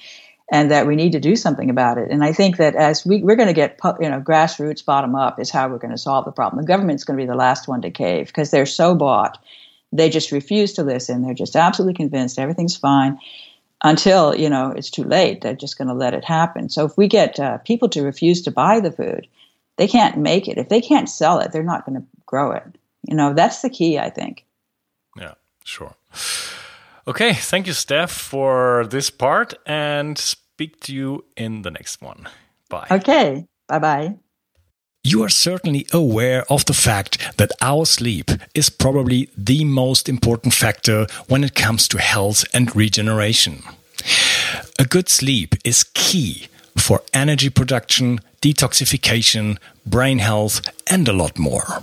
and 0.52 0.70
that 0.70 0.86
we 0.86 0.94
need 0.94 1.12
to 1.12 1.20
do 1.20 1.36
something 1.36 1.70
about 1.70 1.98
it. 1.98 2.10
And 2.10 2.22
I 2.22 2.32
think 2.32 2.58
that 2.58 2.74
as 2.74 3.04
we, 3.06 3.22
we're 3.22 3.36
going 3.36 3.48
to 3.48 3.54
get, 3.54 3.78
you 4.00 4.10
know, 4.10 4.20
grassroots 4.20 4.84
bottom 4.84 5.14
up 5.14 5.40
is 5.40 5.50
how 5.50 5.68
we're 5.68 5.78
going 5.78 5.90
to 5.90 5.98
solve 5.98 6.26
the 6.26 6.32
problem. 6.32 6.60
The 6.60 6.68
government's 6.68 7.04
going 7.04 7.18
to 7.18 7.22
be 7.22 7.28
the 7.28 7.36
last 7.36 7.66
one 7.66 7.82
to 7.82 7.90
cave 7.90 8.26
because 8.26 8.50
they're 8.50 8.66
so 8.66 8.94
bought. 8.94 9.42
They 9.92 10.10
just 10.10 10.32
refuse 10.32 10.74
to 10.74 10.82
listen. 10.82 11.22
They're 11.22 11.34
just 11.34 11.56
absolutely 11.56 11.94
convinced 11.94 12.38
everything's 12.38 12.76
fine 12.76 13.18
until, 13.82 14.34
you 14.34 14.50
know, 14.50 14.70
it's 14.70 14.90
too 14.90 15.04
late. 15.04 15.40
They're 15.40 15.54
just 15.54 15.78
going 15.78 15.88
to 15.88 15.94
let 15.94 16.14
it 16.14 16.24
happen. 16.24 16.68
So 16.68 16.84
if 16.84 16.96
we 16.96 17.08
get 17.08 17.38
uh, 17.40 17.58
people 17.58 17.88
to 17.90 18.02
refuse 18.02 18.42
to 18.42 18.50
buy 18.50 18.80
the 18.80 18.92
food, 18.92 19.26
they 19.76 19.88
can't 19.88 20.18
make 20.18 20.48
it. 20.48 20.58
If 20.58 20.68
they 20.68 20.80
can't 20.80 21.08
sell 21.08 21.38
it, 21.40 21.52
they're 21.52 21.62
not 21.62 21.86
going 21.86 22.00
to 22.00 22.06
grow 22.26 22.52
it. 22.52 22.64
You 23.08 23.16
know, 23.16 23.34
that's 23.34 23.62
the 23.62 23.70
key, 23.70 23.98
I 23.98 24.10
think. 24.10 24.44
Yeah, 25.16 25.34
sure. 25.64 25.94
Okay, 27.06 27.34
thank 27.34 27.66
you, 27.66 27.74
Steph, 27.74 28.10
for 28.10 28.86
this 28.86 29.10
part, 29.10 29.54
and 29.66 30.16
speak 30.16 30.80
to 30.80 30.94
you 30.94 31.24
in 31.36 31.62
the 31.62 31.70
next 31.70 32.00
one. 32.00 32.28
Bye. 32.70 32.86
Okay, 32.90 33.46
bye 33.68 33.78
bye. 33.78 34.14
You 35.06 35.22
are 35.22 35.28
certainly 35.28 35.86
aware 35.92 36.50
of 36.50 36.64
the 36.64 36.72
fact 36.72 37.36
that 37.36 37.52
our 37.60 37.84
sleep 37.84 38.30
is 38.54 38.70
probably 38.70 39.28
the 39.36 39.64
most 39.66 40.08
important 40.08 40.54
factor 40.54 41.06
when 41.28 41.44
it 41.44 41.54
comes 41.54 41.86
to 41.88 41.98
health 41.98 42.46
and 42.54 42.74
regeneration. 42.74 43.62
A 44.78 44.86
good 44.86 45.10
sleep 45.10 45.56
is 45.62 45.84
key 45.92 46.48
for 46.78 47.02
energy 47.12 47.50
production, 47.50 48.20
detoxification, 48.40 49.58
brain 49.84 50.20
health, 50.20 50.62
and 50.86 51.06
a 51.06 51.12
lot 51.12 51.38
more. 51.38 51.82